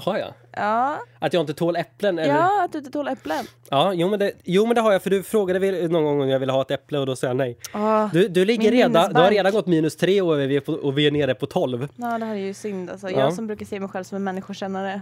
[0.00, 0.32] Har jag?
[0.52, 2.18] Ja, Att jag inte tål äpplen?
[2.18, 2.34] Eller?
[2.34, 3.44] ja att du inte tål äpplen.
[3.70, 6.28] Ja, jo men, det, jo men det har jag för du frågade någon gång om
[6.28, 7.58] jag ville ha ett äpple och då sa jag nej.
[7.74, 10.60] Åh, Du, du ligger Min redan, du har redan gått minus tre och vi är,
[10.60, 11.88] på, och vi är nere på 12.
[11.96, 13.10] Ja, det här är ju synd alltså.
[13.10, 13.20] Ja.
[13.20, 15.00] Jag som brukar se mig själv som en människokännare.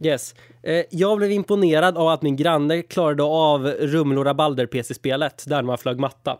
[0.00, 0.34] Yes.
[0.62, 5.78] Eh, jag blev imponerad av att min granne klarade av Rumlo Rabalder PC-spelet där man
[5.78, 6.38] flög matta.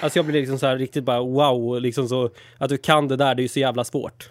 [0.00, 3.16] Alltså jag blev liksom så här riktigt bara wow, liksom så att du kan det
[3.16, 4.30] där, det är ju så jävla svårt.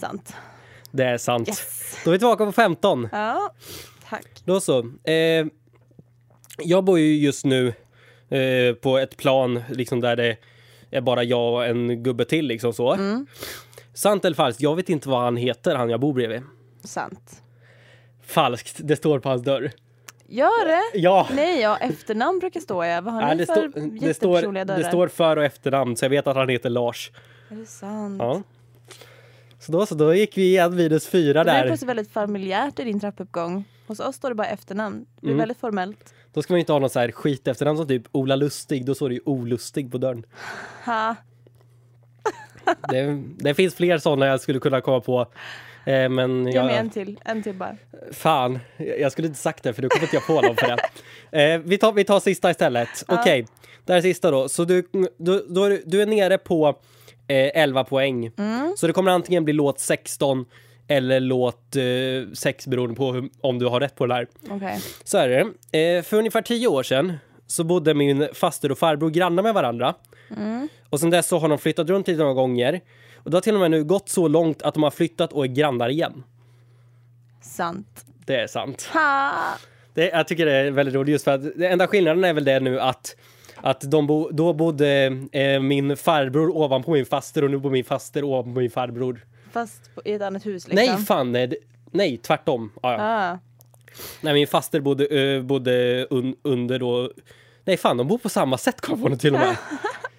[0.00, 0.34] Sant.
[0.90, 1.48] Det är sant.
[1.48, 1.98] Yes.
[2.04, 3.08] Då är vi tillbaka på 15.
[3.12, 3.52] Ja,
[4.08, 4.26] tack.
[4.44, 4.78] Då så.
[5.04, 5.46] Eh,
[6.58, 7.68] jag bor ju just nu
[8.28, 10.36] eh, på ett plan liksom där det
[10.90, 12.92] är bara jag och en gubbe till liksom så.
[12.92, 13.26] Mm.
[13.94, 14.62] Sant eller falskt?
[14.62, 16.42] Jag vet inte vad han heter, han jag bor bredvid.
[16.84, 17.42] Sant.
[18.26, 19.70] Falskt, det står på hans dörr.
[20.26, 20.98] Gör det?
[20.98, 21.28] Ja!
[21.32, 23.00] Nej, ja, efternamn brukar stå ja.
[23.00, 26.04] Vad har Nej, ni det, för står, det, står, det står för och efternamn så
[26.04, 27.10] jag vet att han heter Lars.
[27.50, 28.16] Är det sant?
[28.18, 28.42] Ja.
[29.70, 31.66] Då, så då gick vi igen minus fyra Det är där.
[31.66, 33.64] plötsligt väldigt familjärt i din trappuppgång.
[33.86, 35.06] Hos oss står det bara efternamn.
[35.14, 35.38] Det blir Mm.
[35.38, 36.14] väldigt formellt.
[36.32, 38.86] Då ska man inte ha någon så här skit efternamn som typ Ola Lustig.
[38.86, 40.24] Då står det ju Olustig på dörren.
[40.86, 41.14] Ha.
[42.90, 45.20] Det, det finns fler sådana jag skulle kunna komma på.
[45.86, 47.20] Eh, men Ge jag, mig en till.
[47.24, 47.76] En till bara.
[48.12, 48.58] Fan,
[48.98, 50.76] jag skulle inte sagt det för då kommer inte jag på någon för
[51.30, 51.42] det.
[51.52, 52.88] Eh, vi, tar, vi tar sista istället.
[53.08, 53.46] Okej,
[53.84, 54.48] det här är sista då.
[54.48, 56.78] Så du, du, du- du är nere på
[57.34, 58.30] 11 poäng.
[58.76, 60.44] Så det kommer antingen bli låt 16
[60.88, 64.26] eller låt eh, 6 beroende på hur, om du har rätt på det här.
[64.50, 64.80] Okej.
[65.04, 65.38] Så är det.
[65.96, 67.12] Eh, för ungefär 10 år sedan
[67.46, 69.94] så bodde min faster och farbror grannar med varandra.
[70.90, 72.80] Och sen dess så har de flyttat runt lite några gånger.
[73.16, 75.44] Och det har till och med nu gått så långt att de har flyttat och
[75.44, 76.22] är grannar igen.
[77.42, 78.04] Sant.
[78.26, 78.90] Det är sant.
[78.92, 79.32] Ha!
[79.94, 82.44] Det, jag tycker det är väldigt roligt just för att den enda skillnaden är väl
[82.44, 83.16] det nu att
[83.62, 87.84] att de bo, då bodde eh, min farbror ovanpå min faster och nu bor min
[87.84, 89.24] faster ovanpå min farbror.
[89.52, 90.86] Fast på, i ett annat hus liksom.
[90.94, 91.32] Nej, fan.
[91.32, 91.54] Nej,
[91.90, 92.72] nej tvärtom.
[92.82, 92.96] Ja.
[93.00, 93.38] Ah.
[94.20, 97.10] Nej, min faster bodde, ö, bodde un, under då...
[97.64, 99.56] Nej, fan, de bor på samma sätt kom nu till och med.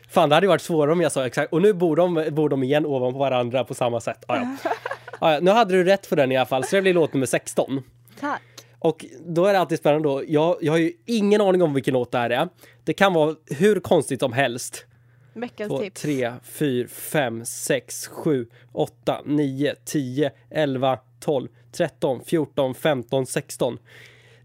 [0.09, 1.53] Fan, det hade ju varit svårare om jag sa exakt.
[1.53, 4.25] Och nu bor de, bor de igen ovanpå varandra på samma sätt.
[4.27, 4.71] Ja, ja.
[5.21, 7.25] Ja, nu hade du rätt för den i alla fall, så det blir låt nummer
[7.25, 7.83] 16.
[8.19, 8.41] Tack.
[8.83, 10.23] Och då är det alltid spännande då.
[10.27, 12.49] Jag, jag har ju ingen aning om vilken låt det här är.
[12.83, 14.85] Det kan vara hur konstigt som helst.
[15.33, 16.01] Veckans tips.
[16.01, 23.77] tre, fyra, fem, sex, sju, åtta, nio, tio, elva, tolv, tretton, fjorton, femton, sexton.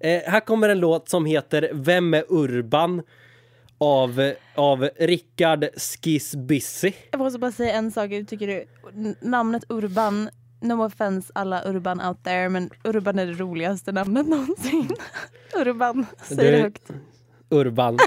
[0.01, 3.03] Eh, här kommer en låt som heter Vem är Urban?
[3.79, 6.95] Av, av Rickard Skissbissi.
[7.11, 8.11] Jag måste bara säga en sak.
[8.11, 8.65] Tycker du,
[9.21, 10.29] namnet Urban,
[10.61, 14.89] no offense alla Urban out there, men Urban är det roligaste namnet någonsin.
[15.57, 16.91] Urban, säg det högt.
[17.51, 17.99] Urban.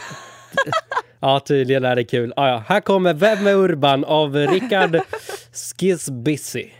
[1.20, 2.34] ja, tydligen är det kul.
[2.36, 2.64] Ah, ja.
[2.68, 4.04] Här kommer Vem är Urban?
[4.04, 5.00] av Rickard
[5.54, 6.74] Skissbissi.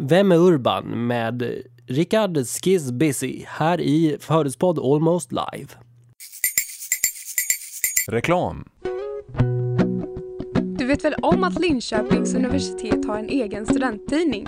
[0.00, 1.06] Vem är Urban?
[1.06, 5.68] med Rickard Skissbissi här i Förutspådd Almost Live.
[8.08, 8.64] Reklam.
[10.84, 14.46] Du vet väl om att Linköpings universitet har en egen studenttidning?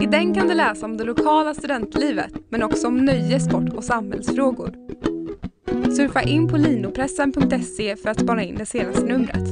[0.00, 3.84] I den kan du läsa om det lokala studentlivet, men också om nöje, sport och
[3.84, 4.74] samhällsfrågor.
[5.96, 9.48] Surfa in på linopressen.se för att spana in det senaste numret.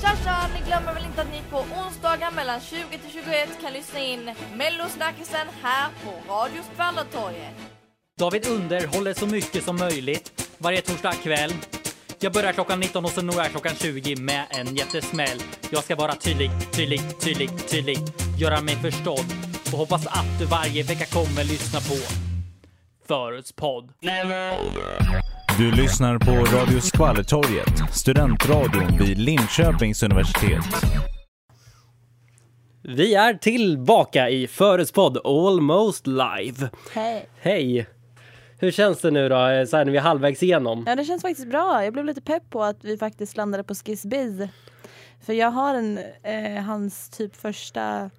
[0.00, 0.48] Tja tja!
[0.54, 3.26] Ni glömmer väl inte att ni på onsdagar mellan 20 till 21
[3.62, 7.54] kan lyssna in Mellosnackisen här på Radio Skvallertorget.
[8.18, 11.52] David underhåller så mycket som möjligt varje torsdag kväll.
[12.20, 15.42] Jag börjar klockan 19 och så når jag klockan 20 med en jättesmäll.
[15.70, 17.98] Jag ska vara tydlig, tydlig, tydlig, tydlig.
[18.38, 19.26] Göra mig förstådd
[19.72, 21.94] och hoppas att du varje vecka kommer lyssna på
[23.08, 23.92] Förutspodd.
[25.58, 30.64] Du lyssnar på Radio Skvallertorget, studentradion vid Linköpings universitet.
[32.82, 36.70] Vi är tillbaka i Förutspådd Almost Live.
[36.92, 37.28] Hej.
[37.40, 37.86] Hej!
[38.58, 40.84] Hur känns det nu då, eh, så här när vi är halvvägs igenom?
[40.86, 41.84] Ja, det känns faktiskt bra.
[41.84, 44.48] Jag blev lite pepp på att vi faktiskt landade på Skissbiz.
[45.20, 48.10] För jag har en, eh, hans typ första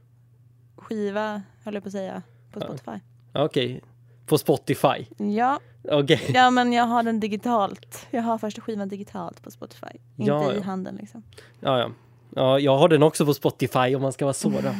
[0.77, 2.21] skiva, höll jag på att säga,
[2.51, 2.99] på Spotify.
[3.33, 3.81] Okej,
[4.25, 5.05] på Spotify.
[5.17, 5.59] Ja,
[5.91, 6.31] Okej.
[6.33, 8.07] ja, men jag har den digitalt.
[8.11, 9.87] Jag har första skivan digitalt på Spotify.
[10.17, 10.63] Inte Ja, i ja.
[10.63, 11.23] handen liksom.
[11.59, 11.89] Ja, ja.
[12.35, 14.69] ja, jag har den också på Spotify om man ska vara så då.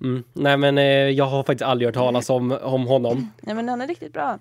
[0.00, 0.24] Mm.
[0.32, 3.30] Nej men eh, jag har faktiskt aldrig hört talas om, om honom.
[3.40, 4.38] Ja, men den är riktigt bra.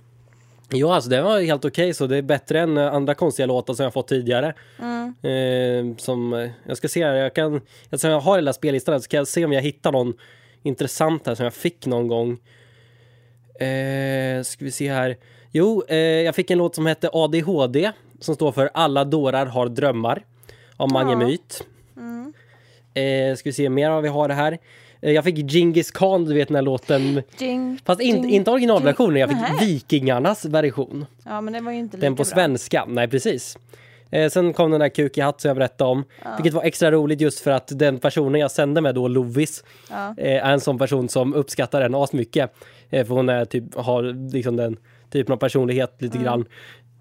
[0.71, 3.73] Jo alltså det var helt okej så det är bättre än eh, andra konstiga låtar
[3.73, 4.53] som jag fått tidigare.
[4.79, 5.13] Mm.
[5.21, 9.07] Eh, som, eh, jag ska se här, jag kan, eftersom jag har hela spellistan så
[9.07, 10.13] kan jag se om jag hittar någon
[10.63, 12.31] intressant här som jag fick någon gång.
[13.59, 15.17] Eh, ska vi se här.
[15.51, 19.69] Jo, eh, jag fick en låt som hette ADHD som står för Alla dårar har
[19.69, 20.25] drömmar
[20.77, 21.17] av Mange Ja.
[21.17, 21.63] Myt.
[21.97, 22.33] Mm.
[22.93, 24.57] Eh, ska vi se mer vad vi har här.
[25.03, 27.21] Eh, jag fick Genghis Khan, du vet den här låten.
[27.37, 29.65] Jing, Fast in, jing, inte originalversionen, jag fick Nähä.
[29.65, 31.05] Vikingarnas version.
[31.25, 32.25] Ja, men det var ju inte lika Den på bra.
[32.25, 33.57] svenska, nej precis.
[34.11, 36.03] Eh, sen kom den där Kuk i hatt som jag berättade om.
[36.37, 40.13] Vilket var extra roligt just för att den personen jag sände med då, Lovis, Ja.
[40.17, 42.53] eh, är en sån person som uppskattar den asmycket.
[42.89, 44.77] Eh, för hon är typ, har liksom den
[45.09, 46.25] typen av personlighet lite Mm.
[46.25, 46.45] grann.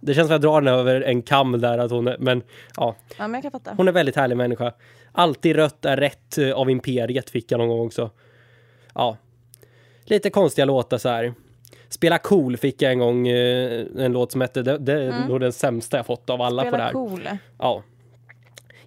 [0.01, 2.43] Det känns som att jag drar den över en kam där, att hon är, men
[2.77, 3.43] ja, ja, men
[3.77, 4.73] hon är väldigt härlig människa.
[5.13, 8.11] Alltid rött är rätt eh, av Imperiet fick jag någon gång också.
[8.95, 9.17] Ja.
[10.05, 11.35] Lite konstiga låtar så här.
[11.89, 15.41] Spela cool fick jag en gång eh, en låt som hette, det, det är nog
[15.41, 16.93] den sämsta jag fått av alla på det Spela här.
[16.93, 17.29] cool.
[17.59, 17.83] Ja.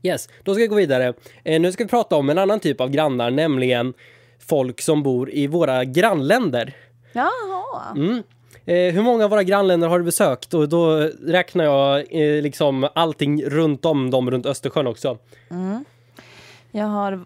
[0.04, 1.14] Yes, då ska vi gå vidare.
[1.44, 3.94] Eh, nu ska vi prata om en annan typ av grannar, nämligen
[4.40, 6.74] folk som bor i våra grannländer.
[7.14, 7.94] Jaha.
[7.96, 8.24] Mm.
[8.66, 10.54] Eh, hur många av våra grannländer har du besökt?
[10.54, 15.18] Och då räknar jag eh, liksom allting runt om dem runt Östersjön också.
[16.76, 17.26] Jag har,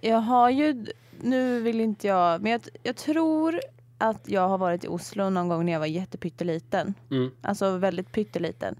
[0.00, 0.86] jag har ju,
[1.20, 3.60] nu vill inte jag, men jag, jag tror
[3.98, 6.94] att jag har varit i Oslo någon gång när jag var jättepytteliten.
[7.10, 7.30] Mm.
[7.40, 8.76] Alltså väldigt pytteliten.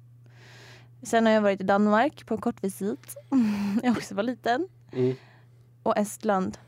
[1.02, 3.16] Sen har jag varit i Danmark på en kort visit.
[3.82, 4.68] jag också var liten.
[4.92, 5.14] Mm.
[5.82, 6.58] Och Estland.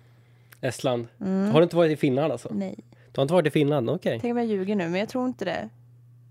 [0.61, 1.09] Estland.
[1.21, 1.51] Mm.
[1.51, 2.49] Har du inte varit i Finland alltså?
[2.55, 2.77] Nej.
[3.13, 3.91] Du har inte varit i Finland?
[3.91, 4.19] Okej.
[4.21, 5.69] Tänk om jag ljuger nu, men jag tror inte det.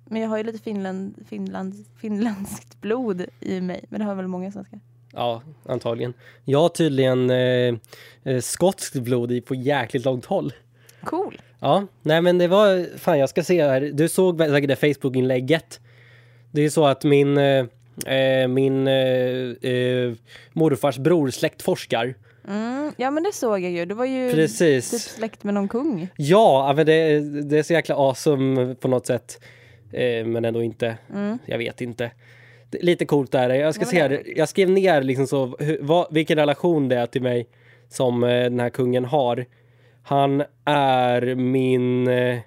[0.05, 3.85] Men jag har ju lite Finland, Finland, finländskt blod i mig.
[3.89, 4.79] Men det har väl många svenskar.
[5.15, 6.13] Ja, antagligen.
[6.45, 7.75] Jag har tydligen eh,
[8.23, 10.53] eh, skotskt blod i på jäkligt långt håll.
[11.03, 11.41] Cool.
[11.59, 15.79] Ja, nej men det var, fan jag ska se här, du såg säkert det Facebook-inlägget.
[16.51, 17.65] Det är så att min, eh,
[18.05, 20.13] eh, min eh, eh,
[20.53, 22.15] morfars bror släktforskar.
[22.47, 23.85] Mm, ja men det såg jag ju.
[23.85, 24.91] Det var ju Precis.
[24.91, 26.07] typ släkt med någon kung.
[26.17, 29.39] Ja, men det, det är så jäkla awesome på något sätt.
[29.91, 30.97] Eh, men ändå inte.
[31.13, 31.39] Mm.
[31.45, 32.11] Jag vet inte.
[32.71, 33.49] Lite coolt där.
[33.49, 34.23] Jag ska se det.
[34.35, 37.47] Jag skrev ner liksom så, hur, vad, vilken relation det är till mig
[37.89, 39.45] som eh, den här kungen har.
[40.03, 42.07] Han är min...
[42.07, 42.39] Eh,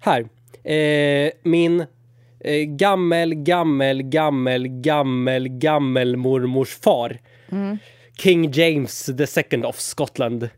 [0.00, 0.28] här.
[0.64, 1.86] Eh, min
[2.40, 7.18] eh, gammel, gammel, gammel, gammel, gammel mormors far.
[7.52, 7.78] Mm.
[8.18, 10.48] King James the second of Scotland.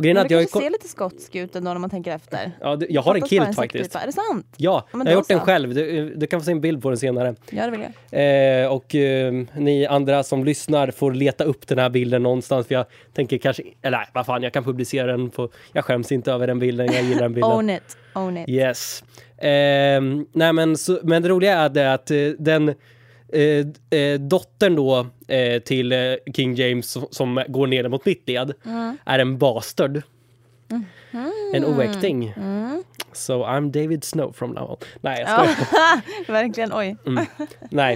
[0.00, 2.52] Och grejen Men att jag, kanske ser lite skotsk ut ändå när man tänker efter.
[2.60, 3.84] ja, du- jag har en kilt faktiskt.
[3.84, 3.98] säckpipa.
[4.02, 4.46] Är det sant?
[4.56, 5.44] Ja, Ja, jag har gjort den så.
[5.44, 5.74] själv.
[5.74, 7.34] Du, du kan få se en bild på den senare.
[7.50, 8.62] Ja det vill jag.
[8.62, 12.66] Eh, och eh, ni andra som lyssnar får leta upp den här bilden någonstans.
[12.66, 15.30] För jag tänker kanske, eller nej, vad fan, jag kan publicera den.
[15.30, 17.50] På, jag skäms inte över den bilden, jag gillar den bilden.
[17.58, 17.96] Own it.
[18.14, 18.48] Own it.
[18.48, 19.04] Yes.
[19.38, 22.74] Ehm, nej men, så, men det roliga är det att eh, den
[23.32, 25.98] eh, eh, dottern då eh, till eh,
[26.34, 28.96] King James som, som går ner mot mitt led Mm.
[29.04, 30.02] är en bastard.
[31.54, 32.34] En oäkting.
[33.12, 34.76] So I'm David Snow from now on.
[35.00, 35.56] Nej, jag skojar.
[35.72, 36.00] Ja,
[36.32, 36.72] verkligen.
[36.72, 36.96] Oj.
[37.70, 37.94] Nej.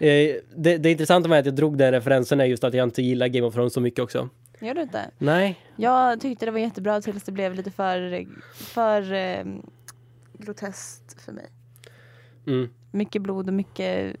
[0.00, 3.02] Eh, det, det intressanta med att jag drog den referensen är just att jag inte
[3.02, 4.28] gillar Game of Thrones så mycket också.
[4.60, 5.10] Gör du inte?
[5.18, 5.60] Nej.
[5.76, 9.44] Jag tyckte det var jättebra tills det blev lite för, för eh,
[10.38, 11.46] groteskt för mig.
[12.46, 14.16] Mm, Mycket blod och mycket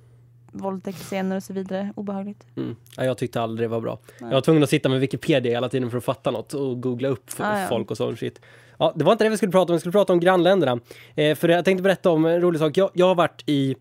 [0.56, 1.92] våldtäktsscener och så vidare.
[1.96, 2.46] Obehagligt.
[2.56, 2.76] mm.
[2.96, 3.98] Ja, jag tyckte aldrig det var bra.
[4.20, 4.30] Nej.
[4.30, 7.08] Jag var tvungen att sitta med Wikipedia hela tiden för att fatta något och googla
[7.08, 7.66] upp Ah, ja.
[7.68, 8.40] folk och sån shit.
[8.78, 10.80] Ja, det var inte det vi skulle prata om, vi skulle prata om grannländerna.
[11.14, 12.76] Eh, för jag tänkte berätta om en rolig sak.
[12.76, 13.76] Jag, jag har varit i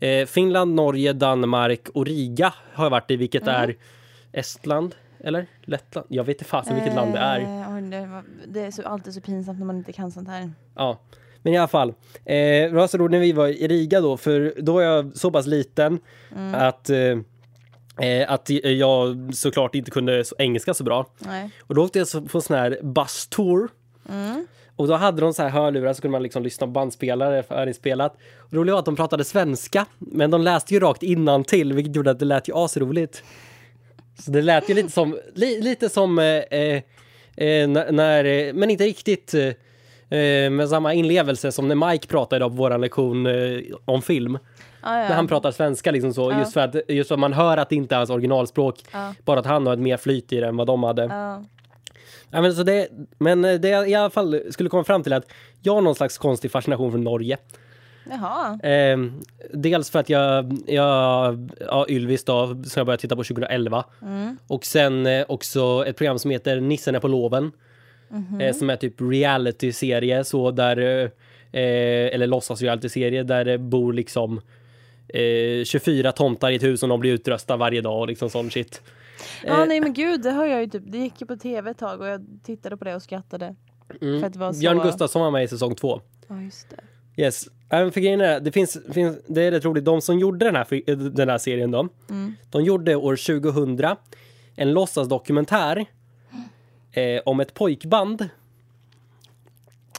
[0.00, 3.54] eh, Finland, Norge, Danmark och Riga har jag varit i, vilket Mm.
[3.54, 3.76] är
[4.32, 6.06] Estland, eller Lettland?
[6.10, 7.40] Jag vet inte fasen vilket land det är.
[7.40, 10.50] Eh, det, det är så, alltid så pinsamt när man inte kan sånt här.
[10.74, 10.98] Ja,
[11.46, 11.88] men i alla fall.
[11.88, 15.16] Eh, det var så roligt när vi var i Riga då, för då var jag
[15.16, 15.98] så pass liten
[16.54, 17.18] att, eh,
[18.08, 21.06] eh, att jag såklart inte kunde engelska så bra.
[21.18, 21.50] Nej.
[21.60, 23.68] Och då åkte jag på sån här busstour.
[24.76, 28.12] Och då hade de så här hörlurar så kunde man liksom lyssna på bandspelare förinspelat.
[28.38, 31.72] Och det roliga var att de pratade svenska, men de läste ju rakt innan till
[31.72, 33.22] vilket gjorde att det lät ju asroligt.
[34.18, 36.82] Så det lät ju lite som, li, lite som, eh, eh,
[37.36, 39.34] eh, när, eh, men inte riktigt
[40.50, 44.38] med samma inlevelse som när Mike pratade på vår lektion eh, om film.
[44.80, 45.08] Ah, ja.
[45.08, 46.38] När han pratar svenska liksom så, Ja.
[46.38, 49.14] just, för att, just för att man hör att det inte är hans originalspråk, Ja.
[49.24, 51.02] bara att han har ett mer flyt i det än vad de hade.
[51.04, 51.42] Ja.
[52.30, 52.88] Men, så det,
[53.18, 55.30] men eh, det jag i alla fall skulle komma fram till är att
[55.62, 57.36] jag har någon slags konstig fascination för Norge.
[58.62, 58.98] Eh,
[59.52, 63.84] dels för att jag, jag ja, Ylvis då, som jag började titta på 2011.
[64.02, 64.36] Mm.
[64.46, 67.52] Och sen eh, också ett program som heter Nissen är på loven.
[68.08, 68.40] Mhm.
[68.40, 71.04] Eh, som är typ reality-serie, så där, eh,
[71.62, 74.40] eh, eller låtsas reality-serie, där det bor liksom
[75.08, 78.50] eh, 24 tomtar i ett hus och de blir utrösta varje dag och liksom sån
[78.50, 78.82] shit.
[79.44, 80.82] Ja, Eh, nej men gud, det har jag ju typ.
[80.86, 83.54] Det gick ju på tv ett tag och jag tittade på det och skrattade.
[84.02, 84.20] mm.
[84.20, 84.60] För att det var så...
[84.60, 86.00] Björn Gustafsson var med i säsong två.
[86.28, 87.22] Ja, just det.
[87.22, 87.44] Yes.
[87.70, 90.56] Även för grejen är, det finns, finns, det är rätt roligt, de som gjorde den
[90.56, 92.34] här, den här serien då, Mm.
[92.50, 93.96] de gjorde år 2000
[94.56, 95.86] en låtsasdokumentär
[96.96, 98.28] eh, om ett pojkband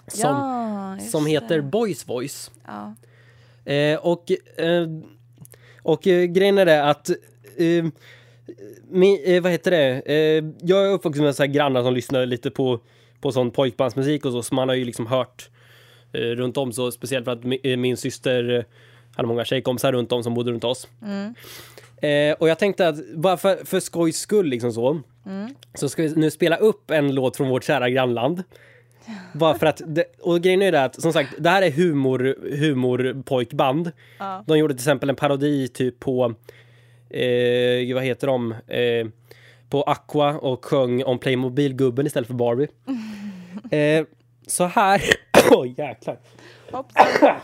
[0.07, 1.62] som, ja, som heter det.
[1.62, 2.51] Boys Voice.
[2.65, 2.95] Ja.
[3.73, 4.88] Eh, och eh,
[5.81, 7.10] och eh, grejen är det att
[7.57, 7.86] eh,
[8.89, 10.01] mi, eh, vad heter det?
[10.62, 12.79] Jag är uppvuxen med så här grannar som lyssnar lite på,
[13.21, 15.49] på sån pojkbandsmusik och så, så man har ju liksom hört
[16.12, 18.65] runt om så speciellt för att mi, eh, min syster
[19.15, 20.88] hade många tjejkompisar runt om som bodde runt oss.
[21.01, 21.36] Mm.
[22.01, 25.55] Eh, och jag tänkte att bara för, för skojs skull liksom så, Mm.
[25.73, 28.43] så ska vi nu spela upp en låt från vårt kära grannland.
[29.33, 32.36] Bara för att, det, och grejen är det att som sagt, det här är humor,
[32.57, 33.91] humorpojkband.
[34.19, 34.43] Ja.
[34.47, 36.33] De gjorde till exempel en parodi typ på,
[37.10, 39.07] eh, vad heter de, eh,
[39.69, 42.67] på Aqua och sjöng om Playmobil-gubben istället för Barbie.
[43.77, 44.05] eh,
[44.47, 45.01] så här,
[45.51, 46.19] oj jäklar.
[46.71, 47.38] Hoppsan.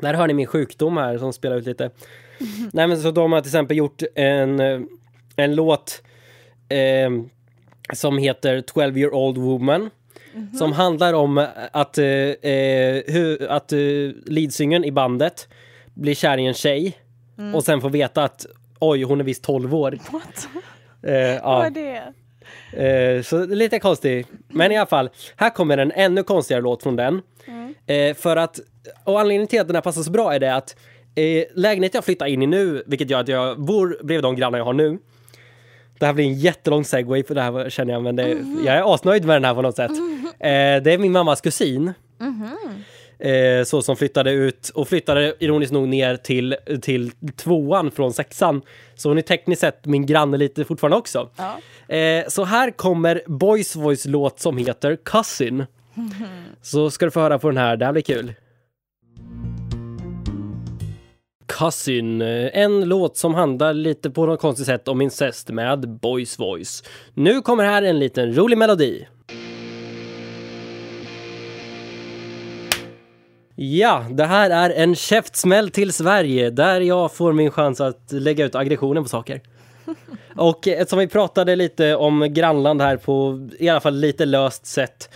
[0.00, 1.90] Där hör ni min sjukdom här som spelar ut lite.
[2.72, 4.80] Nej men så de har till exempel gjort en, eh,
[5.36, 6.02] en låt
[6.68, 7.10] eh,
[7.92, 9.90] som heter 12 year old woman.
[10.58, 13.78] Som handlar om att, eh, eh, hur, att eh,
[14.26, 15.48] leadsingen i bandet
[15.94, 16.98] blir kär i en tjej
[17.54, 18.46] och sen får veta att
[18.78, 19.90] oj, hon är visst 12 år.
[20.12, 20.48] What?
[21.02, 21.66] Eh, Vad ja.
[21.66, 23.16] är det?
[23.16, 24.28] Eh, så lite konstigt.
[24.48, 27.22] Men i alla fall, här kommer en ännu konstigare låt från den.
[27.86, 28.60] Eh, för att,
[29.04, 30.76] och anledningen till att den här passar så bra är det att
[31.18, 34.58] eh, lägenheten jag flyttar in i nu, vilket gör att jag bor bredvid de grannar
[34.58, 34.98] jag har nu.
[35.98, 38.28] Det här blir en jättelång segway för det här känner jag, men det,
[38.64, 39.90] jag är asnöjd med den här på något sätt.
[40.40, 41.92] Eh, det är min mammas kusin.
[43.18, 48.62] Eh, så som flyttade ut och flyttade ironiskt nog ner till, till tvåan från sexan.
[48.94, 51.28] Så hon är tekniskt sett min granne lite fortfarande också.
[51.36, 51.94] Ja.
[51.96, 55.66] Eh, så här kommer Boys Voice låt som heter Cousin.
[56.62, 58.34] Så ska du få höra på den här, det här blir kul.
[61.48, 66.38] Cousin, eh, en låt som handlar lite på något konstigt sätt om incest med Boys
[66.38, 66.84] Voice.
[67.14, 69.06] Nu kommer här en liten rolig melodi.
[73.54, 78.44] Ja, det här är en käftsmäll till Sverige där jag får min chans att lägga
[78.44, 79.40] ut aggressionen på saker.
[80.36, 85.10] Och eftersom vi pratade lite om grannland här på i alla fall lite löst sätt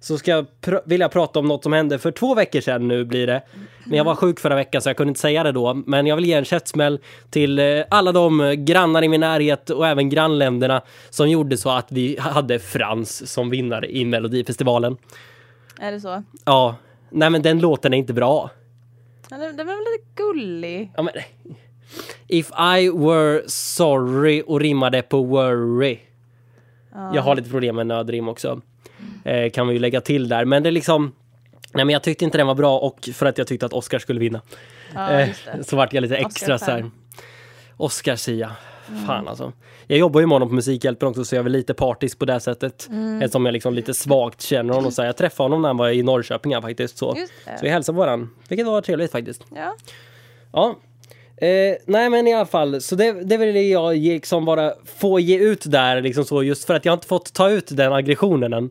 [0.00, 2.88] så ska jag pr- vill jag prata om något som hände för två veckor sedan
[2.88, 3.42] nu blir det.
[3.86, 5.74] Men jag var sjuk förra veckan så jag kunde inte säga det då.
[5.74, 9.86] Men jag vill ge en käftsmäll till eh, alla de grannar i min närhet och
[9.86, 14.96] även grannländerna som gjorde så att vi hade Frans som vinnare i Melodifestivalen.
[15.80, 16.22] Är det så?
[16.44, 16.76] Ja,
[17.10, 18.50] nej men den låten är inte bra.
[19.30, 20.92] Ja, Den, den var väl lite gullig.
[20.96, 21.12] Ja, men,
[22.28, 25.98] if I were sorry och rimmade på worry.
[27.14, 28.60] Jag har lite problem med nödrim också.
[29.24, 30.44] Eh, kan vi ju lägga till där.
[30.44, 31.12] Men det är liksom...
[31.76, 33.98] Nej men jag tyckte inte den var bra och för att jag tyckte att Oscar
[33.98, 34.42] skulle vinna.
[34.94, 35.28] Ja, Eh,
[35.62, 36.72] så vart jag lite extra så här.
[36.78, 36.92] Oscar-fan.
[37.76, 38.50] Oscar Sia.
[38.88, 39.06] Mm.
[39.06, 39.52] Fan alltså.
[39.86, 42.24] Jag jobbar ju med honom på Musikhjälpen också så jag är väl lite partisk på
[42.24, 42.86] det sättet.
[42.90, 43.22] Mm.
[43.22, 44.92] Eftersom jag liksom lite svagt känner honom.
[44.92, 45.08] Så här.
[45.08, 46.98] Jag träffade honom när han var i Norrköping här, faktiskt.
[46.98, 47.14] Så.
[47.44, 48.28] Så vi hälsade på varandra.
[48.48, 49.44] Vilket var trevligt faktiskt.
[49.54, 49.74] Ja.
[50.52, 50.76] Ja.
[51.46, 55.38] Eh, nej men i alla fall, så det, det vill jag liksom bara få ge
[55.38, 58.70] ut där liksom så just för att jag inte fått ta ut den aggressionen än.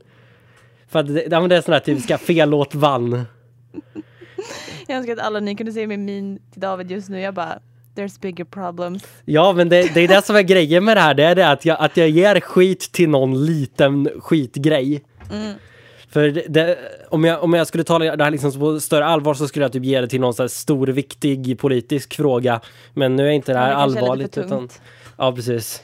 [0.89, 3.25] För att det, det är sån där typiska fel låt vann.
[4.87, 7.19] Jag önskar att alla ni kunde se min min till David just nu.
[7.19, 7.59] Jag bara,
[7.95, 9.03] there's bigger problems.
[9.25, 11.49] Ja men det, det är det som är grejen med det här, det är det
[11.49, 15.03] att jag, att jag ger skit till någon liten skitgrej.
[16.09, 16.77] För det,
[17.09, 19.71] om, jag, om jag skulle ta det här liksom på större allvar så skulle jag
[19.71, 22.61] typ ge det till någon här stor viktig politisk fråga.
[22.93, 24.37] Men nu är inte det här Ja, det allvarligt.
[24.37, 24.69] Utan,
[25.17, 25.81] ja precis.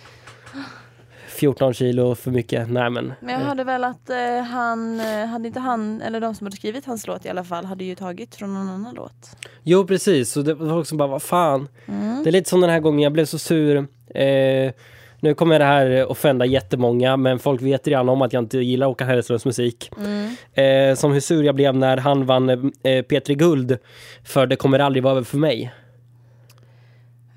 [1.42, 2.70] 14 kilo för mycket.
[2.70, 3.14] Nej men.
[3.20, 6.56] Men jag hörde väl att eh, han, eh, hade inte han, eller de som hade
[6.56, 9.38] skrivit hans låt i alla fall, hade ju tagit från någon annan låt.
[9.64, 11.68] Jo precis, och det var folk som bara vad fan.
[11.86, 12.24] Mm.
[12.24, 13.78] Det är lite som den här gången, jag blev så sur.
[14.16, 14.72] Eh,
[15.20, 18.88] nu kommer det här offenda jättemånga men folk vet redan om att jag inte gillar
[18.88, 19.92] Håkan Hellströms musik.
[19.98, 20.36] Mm.
[20.54, 23.78] Eh, som hur sur jag blev när han vann eh, P3 Guld
[24.24, 25.72] för Det kommer aldrig vara över för mig.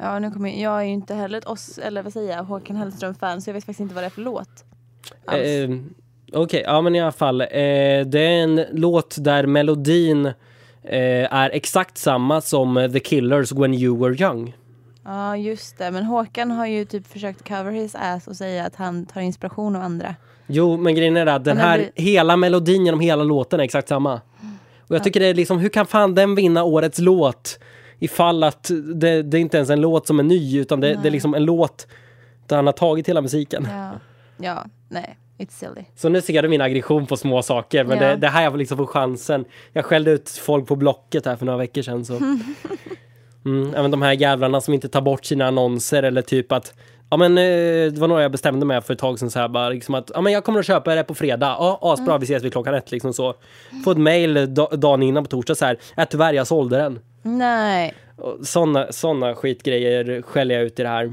[0.05, 2.45] Ja, nu kommer jag, jag är ju inte heller ett oss, eller vad säger jag,
[2.45, 4.65] Håkan Hellström-fan så jag vet faktiskt inte vad det är för låt.
[5.33, 5.71] Eh,
[6.33, 7.41] Okej, ja men i alla fall.
[7.41, 7.47] Eh,
[8.07, 10.27] det är en låt där melodin
[10.83, 14.55] eh, är exakt samma som The Killers When You Were Young.
[15.05, 15.91] Ja, just det.
[15.91, 19.77] Men Håkan har ju typ försökt cover his ass och säga att han tar inspiration
[19.77, 20.15] av andra.
[20.47, 24.21] Jo, men grejen är att den här, hela melodin genom hela låten är exakt samma.
[24.89, 27.59] Och jag tycker det är liksom, hur kan fan den vinna årets låt?
[28.05, 31.09] Ifall att det, det är inte ens en låt som är ny, utan det, det
[31.09, 31.87] är liksom en låt
[32.47, 33.69] där han har tagit hela musiken.
[33.71, 33.91] Ja,
[34.37, 35.85] ja nej, it's silly.
[35.97, 38.09] Så nu ser du min aggression på små saker, men Ja.
[38.09, 39.45] det, det här jag liksom får chansen.
[39.73, 42.05] Jag skällde ut folk på Blocket här för några veckor sedan.
[42.05, 42.21] Så.
[43.47, 46.75] Mm, även de här jävlarna som inte tar bort sina annonser eller typ att
[47.11, 49.49] Ja men eh, det var några jag bestämde mig för ett tag sedan så här
[49.49, 51.57] bara liksom att ja men jag kommer att köpa det på fredag.
[51.59, 53.35] Ja asbra vi ses vid klockan ett liksom så.
[53.85, 55.79] Få ett mail da- dagen innan på torsdag så här.
[55.97, 56.99] Äh, tyvärr jag sålde den.
[57.27, 57.95] Nej,
[58.43, 61.05] Såna, såna skitgrejer skäller jag ut i det här.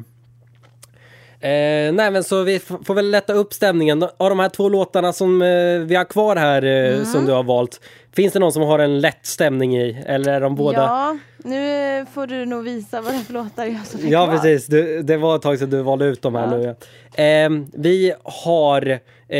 [1.43, 4.03] Eh, nej men så vi får väl lätta upp stämningen.
[4.03, 7.43] Av de här två låtarna som eh, vi har kvar här eh, som du har
[7.43, 7.81] valt.
[8.13, 10.03] Finns det någon som har en lätt stämning i?
[10.05, 10.77] Eller är de båda?
[10.81, 14.35] ja, nu får du nog visa vad det är för låtar jag som Ja kvar.
[14.37, 16.57] precis, du, det var ett tag sedan du valde ut de här Ja.
[16.57, 16.63] nu.
[16.63, 16.75] Ja.
[17.23, 19.39] Ehm, vi har eh,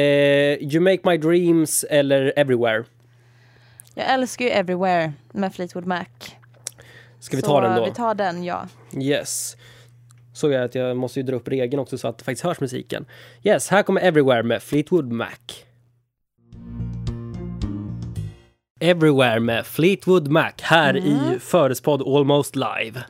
[0.54, 2.84] You Make My Dreams eller Everywhere.
[3.96, 6.06] Jag älskar ju Everywhere med Fleetwood Mac.
[7.22, 7.86] Ska vi Så ta den då?
[7.86, 8.68] vi tar den, ja.
[9.02, 9.58] Yes.
[10.34, 12.60] Såg jag att jag måste ju dra upp regeln också så att det faktiskt hörs
[12.60, 13.06] musiken.
[13.44, 15.28] Yes, här kommer Everywhere med Fleetwood Mac.
[18.80, 23.04] Everywhere med Fleetwood Mac här i Förespodd Almost Live.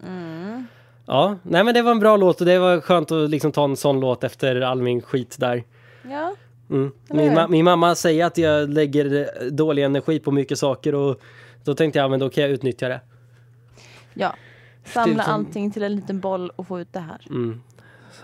[1.08, 3.64] Ja, nej men det var en bra låt och det var skönt att liksom ta
[3.64, 5.64] en sån låt efter all min skit där.
[6.10, 6.36] Ja,
[6.70, 6.92] Mm.
[7.10, 11.22] Min, ma- min mamma säger att jag lägger dålig energi på mycket saker och
[11.64, 13.02] då tänkte jag, men då kan jag utnyttja det.
[14.14, 14.36] Ja.
[14.86, 17.22] Samla som- allting till en liten boll och få ut det här.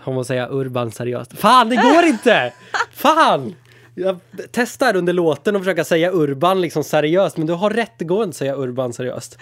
[0.04, 1.38] Hon må säga urban seriöst.
[1.38, 2.52] Fan, det går inte!
[2.90, 3.54] Fan!
[3.94, 4.18] Jag
[4.52, 8.18] testar under låten att försöka säga Urban liksom seriöst, men du har rätt, det går
[8.24, 9.38] inte att säga Urban seriöst.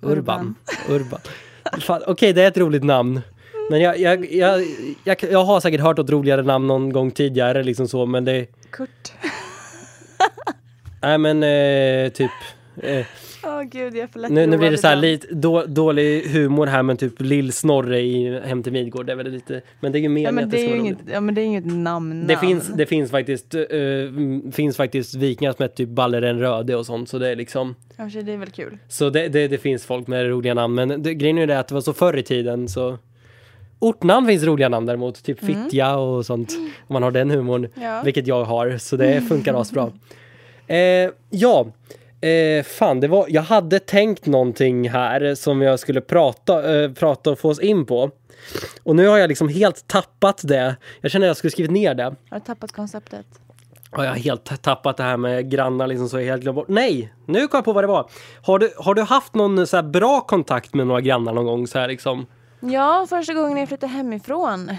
[0.00, 0.54] Urban.
[0.88, 1.20] Urban.
[1.80, 3.20] Fan, Okej, det är ett roligt namn.
[3.70, 4.64] Men jag, jag, jag,
[5.04, 8.46] jag, jag har säkert hört ett roligare namn någon gång tidigare, liksom så, men det...
[8.70, 9.12] Kurt.
[11.02, 12.30] Nej men eh, typ...
[12.82, 13.06] Eh,
[13.46, 16.82] Åh gud, jag lätt nu, nu blir det så här lite då, dålig humor här,
[16.82, 19.62] men typ Lill-Snorre i Hem till Midgård, det är väl lite...
[19.80, 21.40] Men det är ju Ja meningen men, det det är ju inget, ja men det
[21.40, 22.26] är inget namn.
[22.26, 26.86] Det finns, det finns faktiskt, mm, finns faktiskt vikingar som heter typ Balleren Röde och
[26.86, 27.74] sånt, så det är liksom...
[27.96, 28.78] Kanske det är väl kul.
[28.88, 31.68] Så det, det, det finns folk med roliga namn, men det, grejen är det att
[31.68, 32.98] det var så förr i tiden så...
[33.78, 36.52] Ortnamn finns roliga namn däremot, typ Fittja och sånt.
[36.86, 38.02] Om man har den humorn, Ja.
[38.04, 39.92] vilket jag har, så det funkar asbra.
[40.66, 41.66] Eh, ja,
[42.20, 47.30] eh, fan det var, jag hade tänkt någonting här som jag skulle prata, eh, prata
[47.30, 48.10] och få oss in på.
[48.82, 50.76] Och nu har jag liksom helt tappat det.
[51.00, 52.04] Jag känner att jag skulle skrivit ner det.
[52.04, 53.26] Har du tappat konceptet?
[53.92, 56.68] Ja, jag har helt tappat det här med grannar liksom så jag helt glömt bort.
[56.68, 58.10] Nej, nu kom jag på vad det var.
[58.42, 61.66] Har du, har du haft någon så här bra kontakt med några grannar någon gång
[61.66, 62.26] så här liksom?
[62.60, 64.70] Ja, första gången jag flyttade hemifrån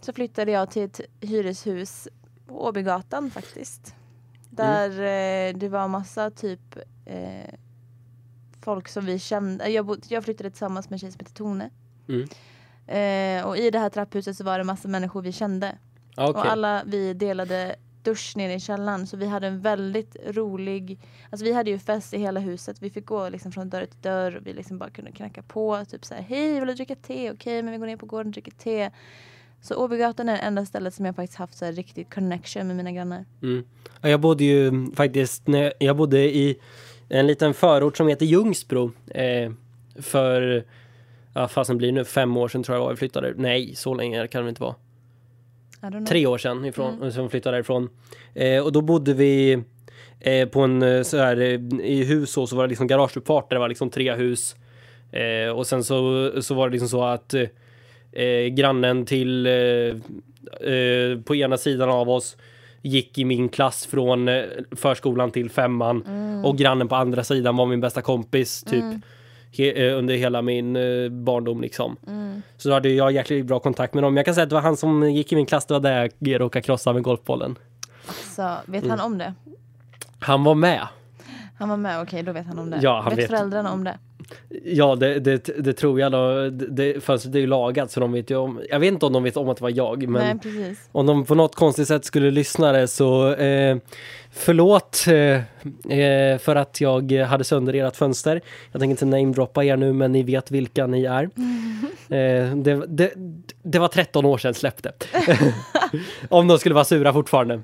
[0.00, 2.08] så flyttade jag till ett hyreshus
[2.48, 3.94] på Åbygatan faktiskt.
[4.56, 6.76] Där eh, det var massa typ
[7.06, 7.54] eh,
[8.62, 9.68] folk som vi kände.
[9.68, 11.70] Jag, bod, jag flyttade tillsammans med en tjej som heter Tone.
[12.08, 12.28] Mm.
[12.86, 15.78] Eh, och i det här trapphuset så var det massa människor vi kände.
[16.16, 16.40] Ja, Okej.
[16.40, 20.98] Och alla vi delade dusch nere i källaren så vi hade en väldigt rolig,
[21.30, 22.82] alltså vi hade ju fest i hela huset.
[22.82, 25.84] Vi fick gå liksom från dörr till dörr och vi liksom bara kunde knacka på
[25.84, 27.30] typ så här hej vill du dricka te?
[27.30, 28.90] Okej men vi går ner på gården och dricker te.
[29.62, 32.76] Så Åbygatan är det enda stället som jag faktiskt haft så här riktig connection med
[32.76, 33.24] mina grannar.
[33.42, 33.64] Mm.
[34.00, 36.58] Ja, Jag bodde ju faktiskt, när jag bodde i
[37.08, 38.92] en liten förort som heter Ljungsbro.
[39.10, 39.52] Eh,
[40.02, 40.64] för,
[41.34, 43.34] ja fasen blir det nu, fem år sedan tror jag var jag flyttade.
[43.36, 44.74] Nej, så länge kan det inte vara.
[46.08, 47.88] Tre år sedan ifrån, som flyttade därifrån.
[48.34, 49.62] Eh, och då bodde vi
[50.20, 53.48] eh, på en eh, så här eh, i hus och så var det liksom garageuppfart
[53.48, 54.56] där det var liksom tre hus.
[55.12, 57.34] Eh, och sen så, så var det liksom så att
[58.12, 59.52] eh, grannen till eh,
[60.72, 62.36] eh, på ena sidan av oss
[62.82, 64.42] gick i min klass från eh,
[64.76, 66.04] förskolan till femman
[66.44, 68.84] och grannen på andra sidan var min bästa kompis typ
[69.52, 70.72] he, eh, under hela min
[71.24, 71.96] barndom liksom.
[72.56, 74.16] Så då hade jag jäkligt bra kontakt med dem.
[74.16, 76.10] Jag kan säga att det var han som gick i min klass, det var där
[76.18, 77.58] jag råkade krossa med golfbollen.
[78.36, 79.34] Så vet han om det?
[80.18, 80.88] Han var med.
[81.58, 82.78] Han var med, okej då vet han om det.
[82.82, 83.26] Ja, han vet, vet.
[83.30, 83.98] föräldrarna om det?
[84.64, 86.50] Ja, det, det, det tror jag då.
[86.50, 88.60] Det, det, fönstret är ju lagat så de vet ju om.
[88.70, 91.24] Jag vet inte om de vet om att det var jag, men Nej om de
[91.24, 93.76] på något konstigt sätt skulle lyssna det så eh,
[94.30, 98.40] förlåt eh, eh, för att jag hade sönder ert fönster.
[98.72, 101.30] Jag tänker inte namedroppa er nu, men ni vet vilka ni är.
[102.02, 103.12] Eh, det, det,
[103.62, 104.92] det var 13 år sedan släppte.
[106.28, 107.60] om de skulle vara sura fortfarande.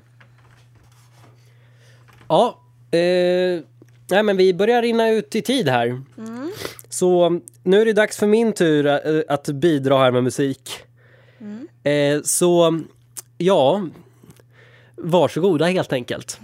[2.27, 2.59] Ja,
[2.91, 3.63] eh,
[4.09, 6.01] nej men vi börjar rinna ut i tid här.
[6.89, 10.69] Så nu är det dags för min tur eh, att bidra här med musik.
[11.83, 12.81] Eh, så
[13.37, 13.87] ja,
[14.95, 16.39] varsågoda helt enkelt.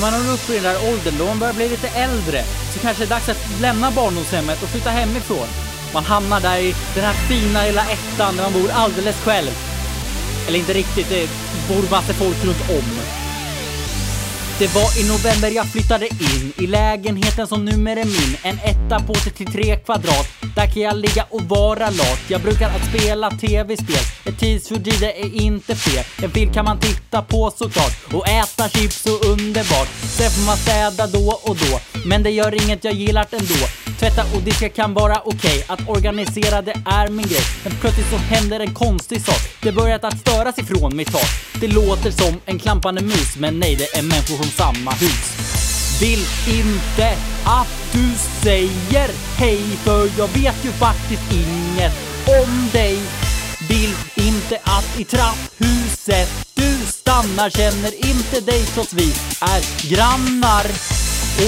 [0.00, 2.42] När man når upp i den där åldern då man börjar bli lite äldre
[2.74, 5.67] så kanske det är dags att lämna barndomshemmet och flytta hemifrån.
[5.94, 9.50] Man hamnar där i den här fina lilla ettan där man bor alldeles själv.
[10.48, 11.28] Eller inte riktigt, det
[11.68, 13.27] bor massa folk runt om.
[14.58, 18.36] Det var i november jag flyttade in i lägenheten som numera är min.
[18.42, 20.28] En etta på 33 kvadrat.
[20.56, 22.20] Där kan jag ligga och vara lat.
[22.28, 24.04] Jag brukar att spela tv-spel.
[24.24, 26.04] Ett tidsfördriv det är inte fel.
[26.22, 28.14] En film kan man titta på såklart.
[28.14, 29.88] Och äta chips så underbart.
[30.16, 31.80] Sen får man städa då och då.
[32.06, 33.66] Men det gör inget, jag gillar det ändå.
[33.98, 35.64] Tvätta och diska kan vara okej.
[35.66, 37.44] Att organisera det är min grej.
[37.64, 39.40] Men plötsligt så händer en konstig sak.
[39.62, 41.30] Det börjat att störas ifrån mitt tak.
[41.60, 43.36] Det låter som en klampande mus.
[43.36, 45.48] Men nej, det är människor samma hus.
[46.00, 46.26] Vill
[46.58, 48.10] inte att du
[48.42, 51.92] säger hej för jag vet ju faktiskt inget
[52.26, 52.98] om dig.
[53.68, 60.64] Vill inte att i trapphuset du stannar känner inte dig trots vi är grannar.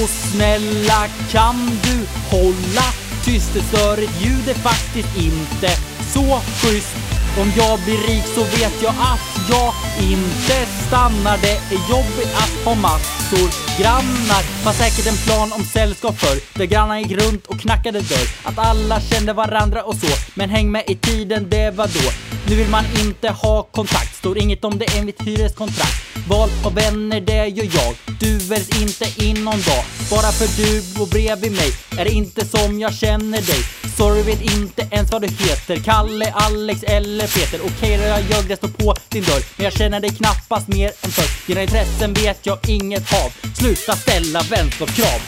[0.01, 2.85] Och snälla kan du hålla
[3.25, 3.53] tyst?
[3.53, 5.69] Det stör ett ljud är faktiskt inte
[6.13, 7.10] så schysst.
[7.39, 9.73] Om jag blir rik så vet jag att jag
[10.03, 11.37] inte stannar.
[11.37, 14.65] Det är jobbigt att ha makt massor grannar.
[14.65, 18.27] Var säkert en plan om sällskap för där grannar gick runt och knackade dörr.
[18.43, 20.07] Att alla kände varandra och så.
[20.33, 22.11] Men häng med i tiden, det var då.
[22.49, 24.15] Nu vill man inte ha kontakt.
[24.15, 26.11] Står inget om det enligt hyreskontrakt.
[26.27, 27.95] Val av vänner, det gör jag.
[28.19, 29.83] Du väljs inte in någon dag.
[30.09, 33.63] Bara för du bor bredvid mig är det inte som jag känner dig.
[33.97, 35.75] Sorry, vet inte ens vad du heter.
[35.75, 37.59] Kalle, Alex eller Peter.
[37.65, 39.43] Okej då, jag ljög, det står på din dörr.
[39.55, 41.47] Men jag känner dig knappast mer än förr.
[41.47, 43.31] Dina intressen vet jag inget av.
[43.53, 45.21] Sluta ställa vänskapskrav.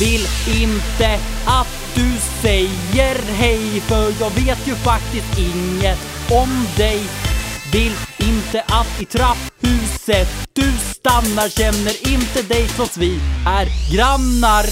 [0.00, 0.26] Vill
[0.62, 2.12] inte att du
[2.42, 5.98] säger hej för jag vet ju faktiskt inget
[6.30, 7.00] om dig.
[7.72, 10.72] Vill inte att i trapphuset du
[11.06, 14.64] stannar Känner inte dig trots vi är grannar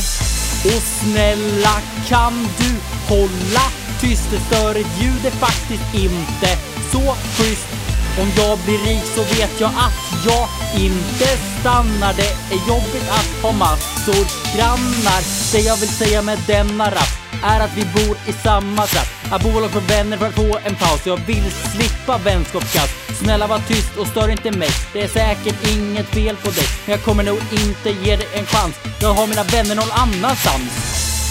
[0.64, 2.70] Och snälla kan du
[3.08, 3.66] hålla
[4.00, 6.58] tyst Det stör ett ljud är faktiskt inte
[6.92, 10.48] så schysst om jag blir rik så vet jag att jag
[10.82, 11.28] inte
[11.60, 14.24] stannar Det är jobbigt att ha massor
[14.56, 19.08] grannar Det jag vill säga med denna rap är att vi bor i samma trapp.
[19.32, 21.06] Att bolag för vänner för att få en paus.
[21.06, 22.92] Jag vill slippa vänskapskast.
[23.20, 24.68] Snälla var tyst och stör inte mig.
[24.92, 26.66] Det är säkert inget fel på dig.
[26.84, 28.74] Men jag kommer nog inte ge dig en chans.
[29.00, 30.72] Jag har mina vänner någon annanstans.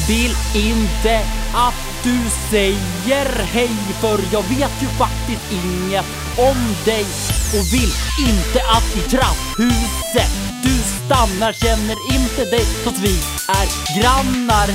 [0.08, 1.16] Vill inte
[1.54, 2.20] att du
[2.52, 6.06] säger hej för jag vet ju faktiskt inget
[6.38, 7.06] om dig.
[7.54, 7.94] Och vill
[8.28, 10.32] inte att i trapphuset
[10.64, 10.76] du
[11.06, 11.54] stannar.
[11.54, 13.16] Känner inte dig trots vi
[13.48, 13.68] är
[14.00, 14.70] grannar.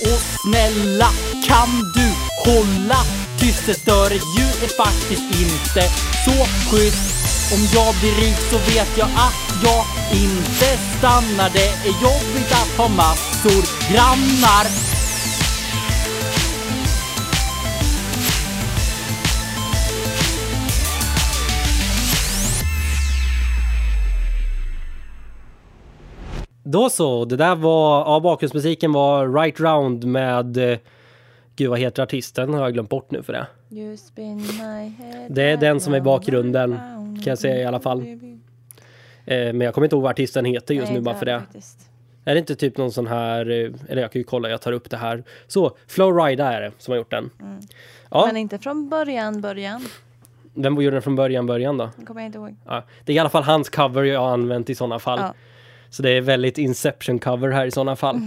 [0.00, 1.08] Och snälla
[1.48, 2.08] kan du
[2.44, 3.00] hålla
[3.38, 3.66] tyst?
[3.66, 5.82] Det stör ju ljud är faktiskt inte
[6.24, 7.22] så schysst.
[7.54, 11.50] Om jag blir rik så vet jag att jag inte stannar.
[11.50, 14.91] Det är jobbigt att ha massor grannar.
[26.72, 30.78] Då så, det där var, ja bakgrundsmusiken var Right Round med, eh,
[31.56, 32.54] gud vad heter artisten?
[32.54, 33.46] Har jag glömt bort nu för det.
[33.70, 36.78] You spin my head Det är den som är bakgrunden,
[37.14, 38.00] kan jag säga i alla fall.
[38.00, 38.06] Eh,
[39.26, 41.40] men jag kommer inte ihåg vad artisten heter just Nej, nu bara för det.
[41.40, 41.78] faktiskt.
[42.24, 44.72] Är det inte typ någon sån här, eh, eller jag kan ju kolla, jag tar
[44.72, 45.24] upp det här.
[45.46, 47.30] Så, Flowrida är det som har gjort den.
[47.38, 47.46] Ja,
[48.22, 48.28] Mm.
[48.28, 49.84] Men inte från början, början.
[50.54, 51.90] vem gjorde den från början, början då?
[51.96, 52.56] Det kommer jag inte ihåg.
[52.66, 55.18] Ja, det är i alla fall hans cover jag har använt i sådana fall.
[55.18, 55.34] Ja.
[55.92, 58.20] Så det är väldigt Inception cover här i sådana fall.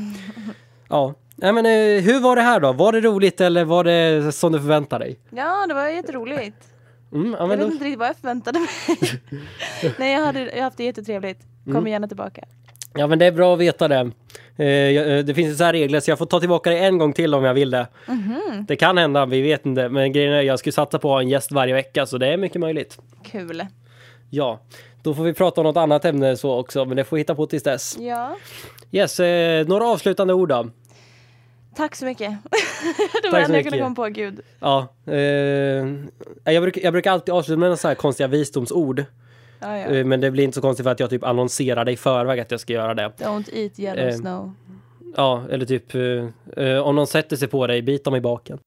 [0.89, 2.74] Ja, Nej, men eh, hur var det här då?
[2.74, 5.20] Var det roligt eller var det som du förväntade dig?
[5.30, 6.57] Ja, det var jätteroligt.
[7.13, 8.70] Mm, ja, Jag vet då, inte riktigt vad jag förväntade mig.
[9.99, 11.39] Nej, jag, hade, jag har haft det jättetrevligt.
[11.66, 11.91] Kommer Mm.
[11.91, 12.41] gärna tillbaka.
[12.93, 14.11] ja men det är bra att veta det.
[14.57, 17.13] Eh, eh, det finns så här regler så jag får ta tillbaka det en gång
[17.13, 17.88] till om jag vill det.
[18.07, 18.66] Mhm.
[18.68, 19.89] Det kan hända, vi vet inte.
[19.89, 22.28] Men grejen är jag skulle satsa på att ha en gäst varje vecka så det
[22.28, 22.97] är mycket möjligt.
[23.32, 23.66] Kul.
[24.30, 24.59] Ja,
[25.06, 27.36] då får vi prata om något annat ämne så också men det får vi hitta
[27.36, 27.97] på tills dess.
[27.99, 28.36] Ja,
[28.91, 30.70] Yes, eh, några avslutande ord då?
[31.76, 32.30] tack så mycket.
[33.24, 34.06] Det var det enda jag kunde komma på.
[34.06, 34.39] Gud.
[34.60, 35.16] Ja, eh,
[36.53, 39.03] jag, brukar, jag brukar alltid avsluta med så här konstiga visdomsord.
[39.60, 39.86] Ja, ja.
[39.86, 42.39] Eh, Men det blir inte så konstigt för att jag typ annonserar det i förväg
[42.39, 43.12] att jag ska göra det.
[43.18, 44.53] Don't eat yellow Eh, snow.
[45.18, 48.60] Ja, eller typ eh, eh, om någon sätter sig på dig, bit dem i baken.